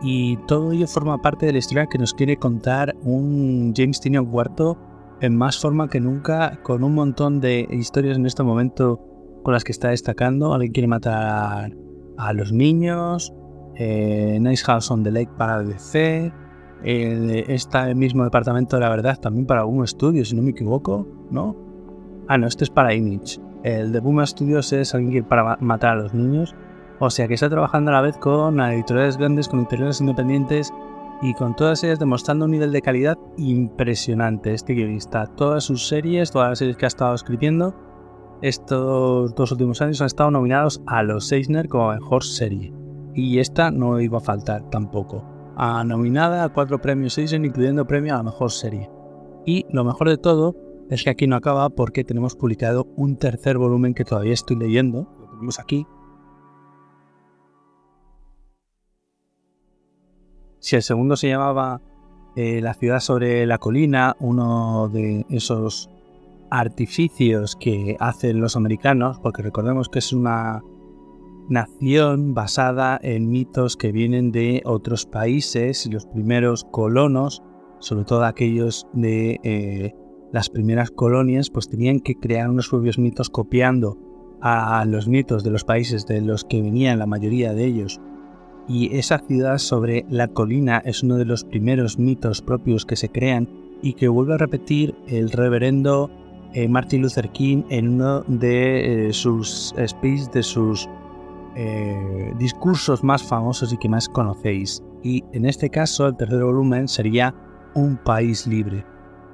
Y 0.02 0.36
todo 0.48 0.72
ello 0.72 0.86
forma 0.88 1.22
parte 1.22 1.46
de 1.46 1.52
la 1.52 1.58
historia 1.58 1.86
que 1.86 1.98
nos 1.98 2.12
quiere 2.12 2.36
contar 2.36 2.96
un 3.02 3.72
James 3.76 4.00
Tynion 4.00 4.30
IV 4.32 4.76
en 5.20 5.36
más 5.36 5.58
forma 5.58 5.88
que 5.88 6.00
nunca, 6.00 6.58
con 6.64 6.82
un 6.82 6.94
montón 6.94 7.40
de 7.40 7.68
historias 7.70 8.16
en 8.16 8.26
este 8.26 8.42
momento 8.42 9.00
con 9.44 9.54
las 9.54 9.62
que 9.62 9.70
está 9.70 9.90
destacando. 9.90 10.52
Alguien 10.52 10.72
quiere 10.72 10.88
matar 10.88 11.72
a 12.18 12.32
los 12.32 12.52
niños, 12.52 13.32
eh, 13.76 14.38
Nice 14.40 14.64
House 14.64 14.90
on 14.90 15.04
the 15.04 15.12
Lake 15.12 15.30
para 15.38 15.62
DC, 15.62 16.32
este 16.84 17.94
mismo 17.94 18.24
departamento 18.24 18.76
de 18.76 18.80
la 18.80 18.88
verdad 18.88 19.18
también 19.20 19.46
para 19.46 19.62
Boom 19.62 19.86
Studios, 19.86 20.30
si 20.30 20.36
no 20.36 20.42
me 20.42 20.50
equivoco, 20.50 21.06
¿no? 21.30 21.56
Ah, 22.28 22.38
no, 22.38 22.46
este 22.48 22.64
es 22.64 22.70
para 22.70 22.92
Image. 22.92 23.40
El 23.62 23.92
de 23.92 24.00
Boom 24.00 24.26
Studios 24.26 24.72
es 24.72 24.94
alguien 24.94 25.24
para 25.24 25.56
matar 25.60 25.92
a 25.92 26.02
los 26.02 26.14
niños. 26.14 26.54
O 26.98 27.10
sea 27.10 27.28
que 27.28 27.34
está 27.34 27.48
trabajando 27.48 27.90
a 27.90 27.94
la 27.94 28.00
vez 28.00 28.16
con 28.16 28.60
editoriales 28.60 29.16
grandes, 29.16 29.48
con 29.48 29.60
editoriales 29.60 30.00
independientes 30.00 30.72
y 31.20 31.34
con 31.34 31.54
todas 31.54 31.82
ellas 31.84 32.00
demostrando 32.00 32.46
un 32.46 32.50
nivel 32.50 32.72
de 32.72 32.82
calidad 32.82 33.16
impresionante. 33.36 34.52
Este 34.52 34.74
guionista, 34.74 35.26
todas 35.26 35.64
sus 35.64 35.86
series, 35.86 36.32
todas 36.32 36.50
las 36.50 36.58
series 36.58 36.76
que 36.76 36.86
ha 36.86 36.88
estado 36.88 37.14
escribiendo, 37.14 37.74
estos 38.42 39.34
dos 39.36 39.52
últimos 39.52 39.80
años 39.80 40.00
han 40.00 40.06
estado 40.06 40.32
nominados 40.32 40.82
a 40.86 41.04
los 41.04 41.30
Eisner 41.30 41.68
como 41.68 41.92
mejor 41.92 42.24
serie. 42.24 42.72
Y 43.14 43.38
esta 43.38 43.70
no 43.70 44.00
iba 44.00 44.18
a 44.18 44.22
faltar 44.22 44.68
tampoco. 44.70 45.24
Ha 45.56 45.84
nominada 45.84 46.42
a 46.42 46.48
cuatro 46.48 46.80
premios 46.80 47.16
Eisner, 47.18 47.44
incluyendo 47.44 47.86
premio 47.86 48.14
a 48.14 48.16
la 48.16 48.24
mejor 48.24 48.50
serie. 48.50 48.90
Y 49.46 49.66
lo 49.70 49.84
mejor 49.84 50.08
de 50.08 50.18
todo 50.18 50.56
es 50.94 51.04
que 51.04 51.10
aquí 51.10 51.26
no 51.26 51.36
acaba 51.36 51.70
porque 51.70 52.04
tenemos 52.04 52.36
publicado 52.36 52.86
un 52.96 53.16
tercer 53.16 53.58
volumen 53.58 53.94
que 53.94 54.04
todavía 54.04 54.34
estoy 54.34 54.56
leyendo. 54.56 55.08
Lo 55.18 55.26
tenemos 55.30 55.58
aquí, 55.58 55.86
Si 60.62 60.76
el 60.76 60.82
segundo 60.82 61.16
se 61.16 61.28
llamaba 61.28 61.80
eh, 62.36 62.60
La 62.60 62.74
ciudad 62.74 63.00
sobre 63.00 63.46
la 63.46 63.58
colina, 63.58 64.16
uno 64.20 64.88
de 64.88 65.26
esos 65.28 65.90
artificios 66.52 67.56
que 67.56 67.96
hacen 67.98 68.40
los 68.40 68.54
americanos, 68.54 69.18
porque 69.18 69.42
recordemos 69.42 69.88
que 69.88 69.98
es 69.98 70.12
una 70.12 70.62
nación 71.48 72.32
basada 72.32 73.00
en 73.02 73.28
mitos 73.28 73.76
que 73.76 73.90
vienen 73.90 74.30
de 74.30 74.62
otros 74.64 75.04
países 75.04 75.84
y 75.84 75.90
los 75.90 76.06
primeros 76.06 76.62
colonos, 76.70 77.42
sobre 77.80 78.04
todo 78.04 78.24
aquellos 78.24 78.86
de 78.92 79.40
eh, 79.42 79.96
las 80.32 80.50
primeras 80.50 80.90
colonias, 80.90 81.50
pues 81.50 81.68
tenían 81.68 82.00
que 82.00 82.16
crear 82.16 82.50
unos 82.50 82.68
propios 82.68 82.98
mitos 82.98 83.30
copiando 83.30 83.98
a 84.40 84.84
los 84.86 85.06
mitos 85.06 85.44
de 85.44 85.50
los 85.50 85.62
países 85.62 86.06
de 86.06 86.20
los 86.20 86.44
que 86.44 86.60
venían 86.60 86.98
la 86.98 87.06
mayoría 87.06 87.54
de 87.54 87.64
ellos 87.64 88.00
y 88.68 88.96
esa 88.96 89.18
ciudad 89.18 89.58
sobre 89.58 90.04
la 90.08 90.28
colina 90.28 90.82
es 90.84 91.02
uno 91.02 91.16
de 91.16 91.24
los 91.24 91.44
primeros 91.44 91.98
mitos 91.98 92.42
propios 92.42 92.86
que 92.86 92.96
se 92.96 93.08
crean 93.08 93.48
y 93.82 93.94
que 93.94 94.08
vuelve 94.08 94.34
a 94.34 94.38
repetir 94.38 94.94
el 95.08 95.30
reverendo 95.30 96.10
eh, 96.54 96.68
Martin 96.68 97.02
Luther 97.02 97.30
King 97.30 97.64
en 97.70 97.88
uno 97.94 98.22
de 98.28 99.08
eh, 99.08 99.12
sus 99.12 99.74
speeches, 99.86 100.30
de 100.32 100.42
sus 100.42 100.88
eh, 101.56 102.32
discursos 102.38 103.02
más 103.02 103.22
famosos 103.22 103.72
y 103.72 103.76
que 103.78 103.88
más 103.88 104.08
conocéis. 104.08 104.82
Y 105.02 105.24
en 105.32 105.46
este 105.46 105.68
caso 105.68 106.06
el 106.06 106.16
tercer 106.16 106.44
volumen 106.44 106.88
sería 106.88 107.34
Un 107.74 107.96
país 107.96 108.46
libre, 108.46 108.84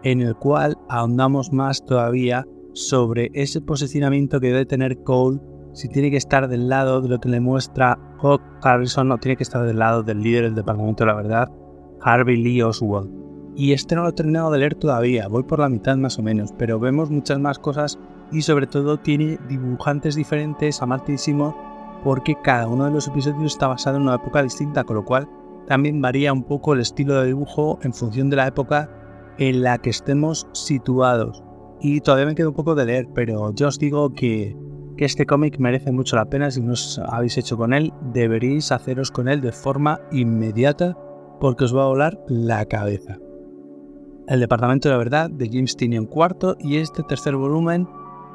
en 0.03 0.21
el 0.21 0.35
cual 0.37 0.77
ahondamos 0.89 1.53
más 1.53 1.85
todavía 1.85 2.47
sobre 2.73 3.31
ese 3.35 3.61
posicionamiento 3.61 4.41
que 4.41 4.49
debe 4.49 4.67
tener 4.67 5.03
Cole 5.03 5.41
si 5.73 5.89
tiene 5.89 6.11
que 6.11 6.17
estar 6.17 6.49
del 6.49 6.69
lado 6.69 7.01
de 7.01 7.09
lo 7.09 7.21
que 7.21 7.29
le 7.29 7.41
muestra 7.41 7.99
Hawk 8.21 8.43
Harrison 8.63 9.09
no 9.09 9.19
tiene 9.19 9.37
que 9.37 9.43
estar 9.43 9.65
del 9.65 9.79
lado 9.79 10.03
del 10.03 10.21
líder 10.21 10.45
del 10.45 10.55
Departamento 10.55 11.05
de 11.05 11.09
la 11.09 11.17
Verdad, 11.17 11.49
Harvey 12.01 12.37
Lee 12.37 12.63
Oswald. 12.63 13.11
Y 13.55 13.73
este 13.73 13.95
no 13.95 14.03
lo 14.03 14.11
he 14.11 14.13
terminado 14.13 14.51
de 14.51 14.59
leer 14.59 14.75
todavía, 14.75 15.29
voy 15.29 15.43
por 15.43 15.59
la 15.59 15.69
mitad 15.69 15.97
más 15.97 16.19
o 16.19 16.23
menos, 16.23 16.53
pero 16.57 16.79
vemos 16.79 17.11
muchas 17.11 17.39
más 17.39 17.59
cosas 17.59 17.99
y 18.31 18.43
sobre 18.43 18.67
todo 18.67 18.99
tiene 18.99 19.39
dibujantes 19.49 20.15
diferentes, 20.15 20.81
amartísimos, 20.83 21.55
porque 22.05 22.37
cada 22.43 22.69
uno 22.69 22.85
de 22.85 22.93
los 22.93 23.09
episodios 23.09 23.53
está 23.53 23.67
basado 23.67 23.97
en 23.97 24.03
una 24.03 24.15
época 24.15 24.43
distinta, 24.43 24.85
con 24.85 24.97
lo 24.97 25.05
cual 25.05 25.29
también 25.67 26.01
varía 26.01 26.33
un 26.33 26.45
poco 26.45 26.73
el 26.73 26.81
estilo 26.81 27.15
de 27.15 27.27
dibujo 27.27 27.79
en 27.83 27.93
función 27.93 28.31
de 28.31 28.37
la 28.37 28.47
época 28.47 28.91
en 29.39 29.63
la 29.63 29.79
que 29.79 29.91
estemos 29.91 30.47
situados. 30.53 31.43
Y 31.81 32.01
todavía 32.01 32.27
me 32.27 32.35
queda 32.35 32.49
un 32.49 32.55
poco 32.55 32.75
de 32.75 32.87
leer, 32.87 33.09
pero 33.15 33.53
yo 33.55 33.69
os 33.69 33.79
digo 33.79 34.13
que 34.13 34.57
este 34.97 35.27
cómic 35.27 35.59
merece 35.59 35.93
mucho 35.93 36.17
la 36.17 36.29
pena. 36.29 36.51
Si 36.51 36.61
no 36.61 36.73
os 36.73 37.01
habéis 37.09 37.39
hecho 37.39 37.57
con 37.57 37.73
él, 37.73 37.93
deberéis 38.13 38.73
haceros 38.73 39.11
con 39.11 39.29
él 39.29 39.41
de 39.41 39.53
forma 39.53 40.01
inmediata 40.11 40.97
porque 41.41 41.65
os 41.65 41.77
va 41.77 41.85
a 41.85 41.89
volar 41.89 42.21
la 42.27 42.65
cabeza. 42.67 43.19
El 44.27 44.41
Departamento 44.41 44.89
de 44.89 44.95
la 44.95 44.99
Verdad 44.99 45.31
de 45.31 45.49
James 45.49 45.77
Tynion 45.77 46.09
IV 46.13 46.57
y 46.59 46.77
este 46.77 47.03
tercer 47.05 47.37
volumen 47.37 47.89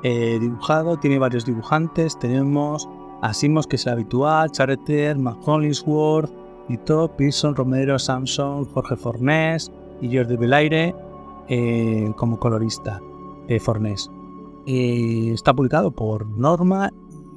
eh, 0.04 0.38
dibujado 0.40 0.98
tiene 0.98 1.20
varios 1.20 1.46
dibujantes. 1.46 2.18
Tenemos 2.18 2.88
a 3.22 3.32
que 3.34 3.76
es 3.76 3.86
el 3.86 3.94
habitual, 3.94 4.52
Charreter, 4.52 5.18
Mac 5.18 5.38
Hollingsworth, 5.46 6.32
Pearson, 7.18 7.56
Romero, 7.56 8.00
Samson, 8.00 8.66
Jorge 8.66 8.96
Fornés 8.96 9.72
y 10.04 10.16
Jordi 10.16 10.36
Belaire 10.36 10.94
eh, 11.48 12.12
como 12.18 12.40
colorista 12.40 13.02
de 13.48 13.60
Fornés. 13.60 14.12
Eh, 14.68 15.32
está 15.34 15.54
publicado 15.54 15.92
por 15.92 16.28
Norma 16.38 16.90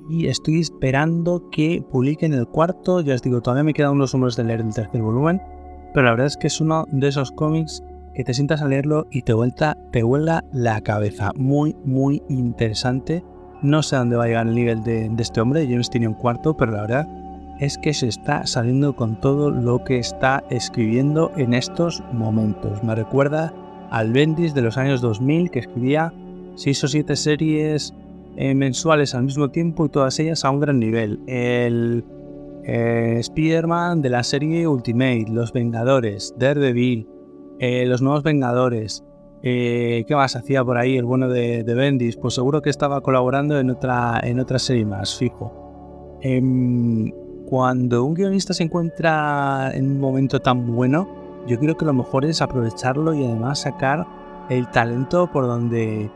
y 0.08 0.26
estoy 0.26 0.60
esperando 0.60 1.48
que 1.50 1.82
publiquen 1.90 2.32
el 2.34 2.46
cuarto. 2.46 3.00
Ya 3.00 3.14
os 3.14 3.22
digo, 3.22 3.40
todavía 3.40 3.64
me 3.64 3.72
quedan 3.72 3.92
unos 3.92 4.14
números 4.14 4.36
de 4.36 4.44
leer 4.44 4.60
el 4.60 4.74
tercer 4.74 5.02
volumen, 5.02 5.40
pero 5.94 6.04
la 6.04 6.10
verdad 6.12 6.26
es 6.26 6.36
que 6.36 6.48
es 6.48 6.60
uno 6.60 6.84
de 6.90 7.08
esos 7.08 7.32
cómics 7.32 7.82
que 8.14 8.24
te 8.24 8.34
sientas 8.34 8.62
a 8.62 8.68
leerlo 8.68 9.06
y 9.10 9.22
te 9.22 9.32
vuelta, 9.32 9.76
te 9.92 10.02
vuela 10.02 10.44
la 10.52 10.80
cabeza. 10.80 11.32
Muy, 11.36 11.76
muy 11.84 12.22
interesante. 12.28 13.24
No 13.62 13.82
sé 13.82 13.96
a 13.96 14.00
dónde 14.00 14.16
va 14.16 14.24
a 14.24 14.26
llegar 14.26 14.46
el 14.46 14.54
nivel 14.54 14.82
de, 14.82 15.10
este 15.18 15.40
hombre, 15.40 15.66
James 15.66 15.90
tiene 15.90 16.08
un 16.08 16.14
cuarto, 16.14 16.56
pero 16.56 16.72
la 16.72 16.82
verdad 16.82 17.08
es 17.60 17.78
que 17.78 17.94
se 17.94 18.08
está 18.08 18.46
saliendo 18.46 18.94
con 18.94 19.20
todo 19.20 19.50
lo 19.50 19.82
que 19.84 19.98
está 19.98 20.44
escribiendo 20.50 21.32
en 21.36 21.54
estos 21.54 22.02
momentos. 22.12 22.82
Me 22.82 22.94
recuerda 22.94 23.52
al 23.90 24.12
Bendis 24.12 24.54
de 24.54 24.62
los 24.62 24.76
años 24.76 25.00
2000 25.00 25.50
que 25.50 25.60
escribía 25.60 26.12
seis 26.54 26.82
o 26.84 26.88
siete 26.88 27.16
series 27.16 27.94
eh, 28.36 28.54
mensuales 28.54 29.14
al 29.14 29.24
mismo 29.24 29.50
tiempo 29.50 29.86
y 29.86 29.88
todas 29.88 30.18
ellas 30.18 30.44
a 30.44 30.50
un 30.50 30.60
gran 30.60 30.78
nivel. 30.78 31.20
El 31.26 32.04
eh, 32.64 33.16
Spider-Man 33.20 34.02
de 34.02 34.10
la 34.10 34.22
serie 34.22 34.66
Ultimate, 34.66 35.26
Los 35.30 35.52
Vengadores, 35.52 36.34
Daredevil, 36.38 37.08
eh, 37.58 37.86
Los 37.86 38.02
Nuevos 38.02 38.22
Vengadores. 38.22 39.04
¿Qué 39.42 40.04
más 40.10 40.34
hacía 40.34 40.64
por 40.64 40.76
ahí 40.76 40.96
el 40.96 41.04
bueno 41.04 41.28
de, 41.28 41.62
Bendis? 41.62 42.16
Pues 42.16 42.34
seguro 42.34 42.62
que 42.62 42.70
estaba 42.70 43.00
colaborando 43.00 43.60
en 43.60 43.70
otra, 43.70 44.18
en 44.24 44.40
otra 44.40 44.58
serie 44.58 44.84
más, 44.84 45.16
fijo. 45.16 46.18
Cuando 47.46 48.04
un 48.04 48.14
guionista 48.14 48.52
se 48.52 48.64
encuentra 48.64 49.70
en 49.72 49.92
un 49.92 50.00
momento 50.00 50.40
tan 50.40 50.66
bueno, 50.66 51.08
yo 51.46 51.58
creo 51.60 51.76
que 51.76 51.84
lo 51.84 51.92
mejor 51.92 52.24
es 52.24 52.42
aprovecharlo 52.42 53.14
y 53.14 53.24
además 53.24 53.60
sacar 53.60 54.04
el 54.50 54.68
talento 54.72 55.30
por 55.30 55.46
donde, 55.46 56.10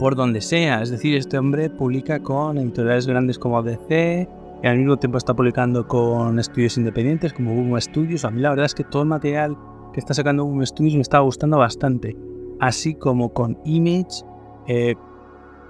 por 0.00 0.16
donde 0.16 0.40
sea. 0.40 0.82
Es 0.82 0.90
decir, 0.90 1.14
este 1.14 1.38
hombre 1.38 1.70
publica 1.70 2.18
con 2.18 2.58
editoriales 2.58 3.06
grandes 3.06 3.38
como 3.38 3.62
DC 3.62 4.28
y 4.64 4.66
al 4.66 4.78
mismo 4.78 4.96
tiempo 4.96 5.16
está 5.16 5.32
publicando 5.32 5.86
con 5.86 6.40
estudios 6.40 6.76
independientes 6.76 7.32
como 7.32 7.54
Boom 7.54 7.80
Studios. 7.80 8.24
A 8.24 8.30
mí 8.30 8.40
la 8.40 8.50
verdad 8.50 8.66
es 8.66 8.74
que 8.74 8.82
todo 8.82 9.02
el 9.02 9.08
material 9.08 9.56
que 9.92 10.00
está 10.00 10.12
sacando 10.12 10.44
Boom 10.44 10.66
Studios 10.66 10.94
me 10.96 11.02
está 11.02 11.20
gustando 11.20 11.58
bastante. 11.58 12.16
Así 12.58 12.96
como 12.96 13.32
con 13.32 13.58
Image, 13.64 14.24
eh, 14.66 14.96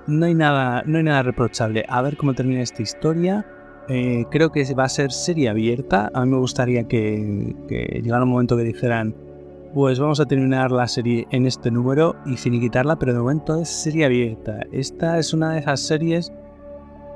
no 0.06 0.24
hay 0.24 0.34
nada, 0.34 0.82
no 0.86 0.96
hay 0.96 1.04
nada 1.04 1.22
reprochable. 1.22 1.84
A 1.90 2.00
ver 2.00 2.16
cómo 2.16 2.32
termina 2.32 2.62
esta 2.62 2.80
historia. 2.80 3.44
Eh, 3.88 4.24
creo 4.30 4.50
que 4.50 4.64
va 4.74 4.84
a 4.84 4.88
ser 4.88 5.12
serie 5.12 5.48
abierta. 5.48 6.10
A 6.12 6.24
mí 6.24 6.32
me 6.32 6.38
gustaría 6.38 6.84
que, 6.84 7.54
llegara 8.02 8.24
un 8.24 8.30
momento 8.30 8.56
que 8.56 8.64
dijeran, 8.64 9.14
pues 9.74 9.98
vamos 9.98 10.20
a 10.20 10.26
terminar 10.26 10.72
la 10.72 10.88
serie 10.88 11.26
en 11.30 11.46
este 11.46 11.70
número 11.70 12.16
y 12.26 12.36
finiquitarla, 12.36 12.98
pero 12.98 13.12
de 13.12 13.20
momento 13.20 13.60
es 13.60 13.68
serie 13.68 14.06
abierta. 14.06 14.60
Esta 14.72 15.18
es 15.18 15.32
una 15.32 15.52
de 15.52 15.60
esas 15.60 15.80
series 15.80 16.32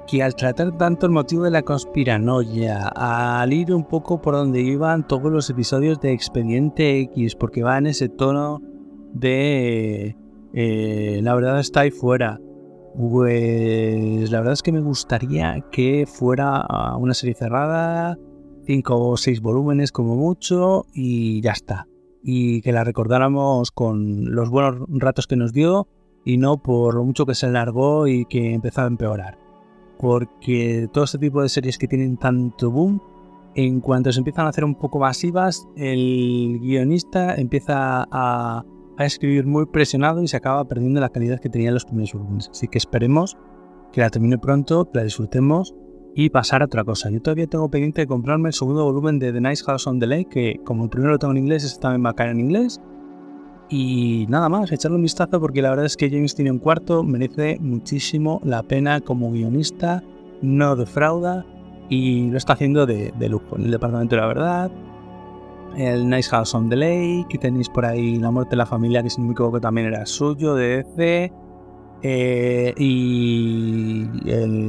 que 0.07 0.23
al 0.23 0.35
tratar 0.35 0.77
tanto 0.77 1.07
el 1.07 1.13
motivo 1.13 1.45
de 1.45 1.51
la 1.51 1.63
conspiranoia, 1.63 2.89
al 2.89 3.53
ir 3.53 3.73
un 3.73 3.85
poco 3.85 4.21
por 4.21 4.35
donde 4.35 4.61
iban 4.61 5.07
todos 5.07 5.31
los 5.31 5.49
episodios 5.51 6.01
de 6.01 6.13
Expediente 6.13 7.01
X, 7.01 7.37
porque 7.37 7.63
va 7.63 7.79
en 7.79 7.87
ese 7.87 8.09
tono 8.09 8.61
de 9.13 10.17
eh, 10.53 11.21
la 11.23 11.35
verdad 11.35 11.61
está 11.61 11.81
ahí 11.81 11.91
fuera, 11.91 12.41
pues 12.97 14.31
la 14.31 14.39
verdad 14.39 14.55
es 14.55 14.63
que 14.63 14.73
me 14.73 14.81
gustaría 14.81 15.65
que 15.71 16.07
fuera 16.07 16.67
una 16.99 17.15
serie 17.15 17.35
cerrada, 17.35 18.19
cinco 18.65 19.09
o 19.09 19.17
seis 19.17 19.41
volúmenes 19.41 19.93
como 19.93 20.17
mucho 20.17 20.87
y 20.93 21.41
ya 21.41 21.53
está. 21.53 21.87
Y 22.23 22.61
que 22.61 22.73
la 22.73 22.85
recordáramos 22.85 23.71
con 23.71 24.35
los 24.35 24.51
buenos 24.51 24.87
ratos 24.89 25.27
que 25.27 25.37
nos 25.37 25.53
dio 25.53 25.89
y 26.25 26.37
no 26.37 26.63
por 26.63 26.95
lo 26.95 27.05
mucho 27.05 27.25
que 27.25 27.35
se 27.35 27.51
largó 27.51 28.07
y 28.07 28.27
que 28.27 28.53
empezó 28.53 28.83
a 28.83 28.87
empeorar 28.87 29.41
porque 30.01 30.89
todo 30.93 31.05
este 31.05 31.19
tipo 31.19 31.43
de 31.43 31.49
series 31.51 31.77
que 31.77 31.87
tienen 31.87 32.17
tanto 32.17 32.71
boom, 32.71 33.03
en 33.55 33.81
cuanto 33.81 34.11
se 34.11 34.19
empiezan 34.19 34.47
a 34.47 34.49
hacer 34.49 34.65
un 34.65 34.75
poco 34.75 34.99
masivas, 34.99 35.69
el 35.77 36.59
guionista 36.61 37.35
empieza 37.35 38.07
a, 38.11 38.65
escribir 38.99 39.47
muy 39.47 39.67
presionado 39.67 40.23
y 40.23 40.29
se 40.29 40.37
acaba 40.37 40.65
perdiendo 40.67 41.01
la 41.01 41.09
calidad 41.09 41.41
que 41.41 41.49
tenía 41.49 41.69
en 41.69 41.75
los 41.75 41.85
primeros 41.85 42.13
volúmenes. 42.13 42.49
Así 42.51 42.69
que 42.69 42.79
esperemos 42.79 43.37
que 43.93 44.01
la 44.01 44.11
termine 44.11 44.39
pronto, 44.39 44.91
que 44.91 44.99
la 44.99 45.05
disfrutemos 45.05 45.75
y 46.15 46.31
pasar 46.31 46.63
a 46.63 46.67
otra 46.67 46.85
cosa. 46.85 47.11
Yo 47.11 47.21
todavía 47.21 47.47
tengo 47.47 47.71
pendiente 47.71 48.03
de 48.03 48.07
comprarme 48.07 48.49
el 48.49 48.53
segundo 48.53 48.85
volumen 48.85 49.19
de 49.19 49.33
The 49.33 49.41
Nice 49.41 49.65
House 49.65 49.87
on 49.87 50.01
the 50.01 50.07
Lake, 50.07 50.29
que 50.31 50.61
como 50.65 50.85
el 50.85 50.91
primero 50.91 51.13
lo 51.13 51.19
tengo 51.19 51.33
en 51.33 51.39
inglés, 51.39 51.65
este 51.65 51.81
también 51.81 52.05
va 52.05 52.11
a 52.11 52.15
caer 52.15 52.31
en 52.31 52.41
inglés. 52.41 52.81
Y 53.69 54.27
nada 54.29 54.49
más, 54.49 54.73
echarle 54.73 54.97
un 54.97 55.03
vistazo 55.03 55.41
porque 55.41 55.63
la 55.63 55.71
verdad 55.71 55.87
es 55.87 55.97
que 55.97 56.11
James 56.11 56.35
tiene 56.35 56.51
un 56.51 56.59
cuarto, 56.59 57.05
merece 57.05 57.59
muchísimo 57.61 58.41
la 58.45 58.65
pena 58.65 59.01
como 59.01 59.31
guionista, 59.31 60.03
no 60.43 60.75
defrauda 60.75 61.47
y 61.89 62.31
lo 62.31 62.37
está 62.37 62.55
haciendo 62.55 62.85
de, 62.85 63.13
lujo. 63.29 63.57
En 63.57 63.67
el 63.67 63.71
Departamento 63.71 64.17
de 64.17 64.21
la 64.21 64.27
Verdad, 64.27 64.71
el 65.77 66.09
Nice 66.09 66.31
House 66.31 66.55
on 66.55 66.69
the 66.69 66.77
Lake, 66.77 67.39
tenéis 67.39 67.69
por 67.69 67.85
ahí 67.85 68.17
La 68.17 68.31
Muerte 68.31 68.51
de 68.51 68.57
la 68.57 68.67
Familia, 68.67 69.03
que 69.03 69.11
si 69.11 69.21
no 69.21 69.29
me 69.29 69.33
equivoco 69.33 69.61
también 69.61 69.87
era 69.89 70.05
suyo, 70.07 70.55
de 70.55 70.85
DC. 70.85 71.33
Eh, 72.03 72.75
y 72.77 74.09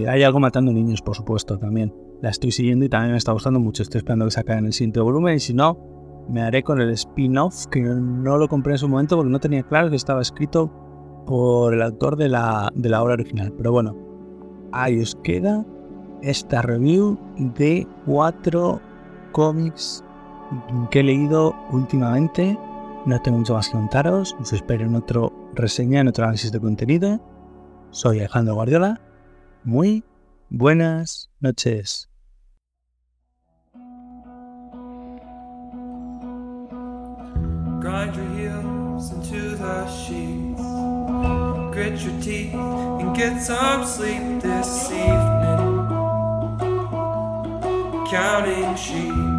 hay 0.07 0.23
algo 0.23 0.39
matando 0.39 0.71
niños, 0.71 1.01
por 1.01 1.15
supuesto, 1.15 1.57
también. 1.57 1.93
La 2.21 2.29
estoy 2.29 2.51
siguiendo 2.51 2.85
y 2.85 2.89
también 2.89 3.11
me 3.11 3.17
está 3.17 3.31
gustando 3.31 3.59
mucho. 3.59 3.83
Estoy 3.83 3.99
esperando 3.99 4.27
que 4.27 4.51
en 4.51 4.65
el 4.65 4.73
siguiente 4.73 4.99
volumen 4.99 5.35
y 5.35 5.39
si 5.39 5.53
no, 5.53 5.77
me 6.29 6.41
haré 6.41 6.63
con 6.63 6.79
el 6.79 6.91
spin-off, 6.91 7.65
que 7.67 7.81
no 7.81 8.37
lo 8.37 8.47
compré 8.47 8.73
en 8.73 8.77
su 8.77 8.87
momento 8.87 9.15
porque 9.15 9.31
no 9.31 9.39
tenía 9.39 9.63
claro 9.63 9.89
que 9.89 9.95
estaba 9.95 10.21
escrito 10.21 10.71
por 11.25 11.73
el 11.73 11.81
autor 11.81 12.15
de 12.15 12.29
la, 12.29 12.71
de 12.75 12.89
la 12.89 13.01
obra 13.01 13.13
original. 13.13 13.53
Pero 13.57 13.71
bueno, 13.71 13.95
ahí 14.71 14.99
os 14.99 15.15
queda 15.23 15.65
esta 16.21 16.61
review 16.61 17.17
de 17.37 17.87
cuatro 18.05 18.79
cómics 19.31 20.03
que 20.89 20.99
he 20.99 21.03
leído 21.03 21.55
últimamente. 21.71 22.57
No 23.05 23.21
tengo 23.21 23.39
mucho 23.39 23.55
más 23.55 23.67
que 23.67 23.73
contaros. 23.73 24.35
Os 24.39 24.53
espero 24.53 24.85
en 24.85 24.95
otro 24.95 25.33
reseña, 25.53 26.01
en 26.01 26.07
otro 26.07 26.25
análisis 26.25 26.51
de 26.51 26.59
contenido. 26.59 27.19
Soy 27.91 28.19
Alejandro 28.19 28.55
Guardiola. 28.55 29.01
Muy 29.63 30.03
buenas 30.49 31.29
noches. 31.39 32.07
Grind 37.81 38.15
your 38.15 38.25
heels 38.37 39.11
into 39.11 39.55
the 39.57 39.87
sheets. 39.87 40.61
Grit 41.71 41.99
your 41.99 42.21
teeth 42.21 42.53
and 42.53 43.15
get 43.15 43.41
some 43.41 43.85
sleep 43.85 44.41
this 44.41 44.91
evening. 44.91 45.87
Counting 48.11 48.75
sheep. 48.75 49.30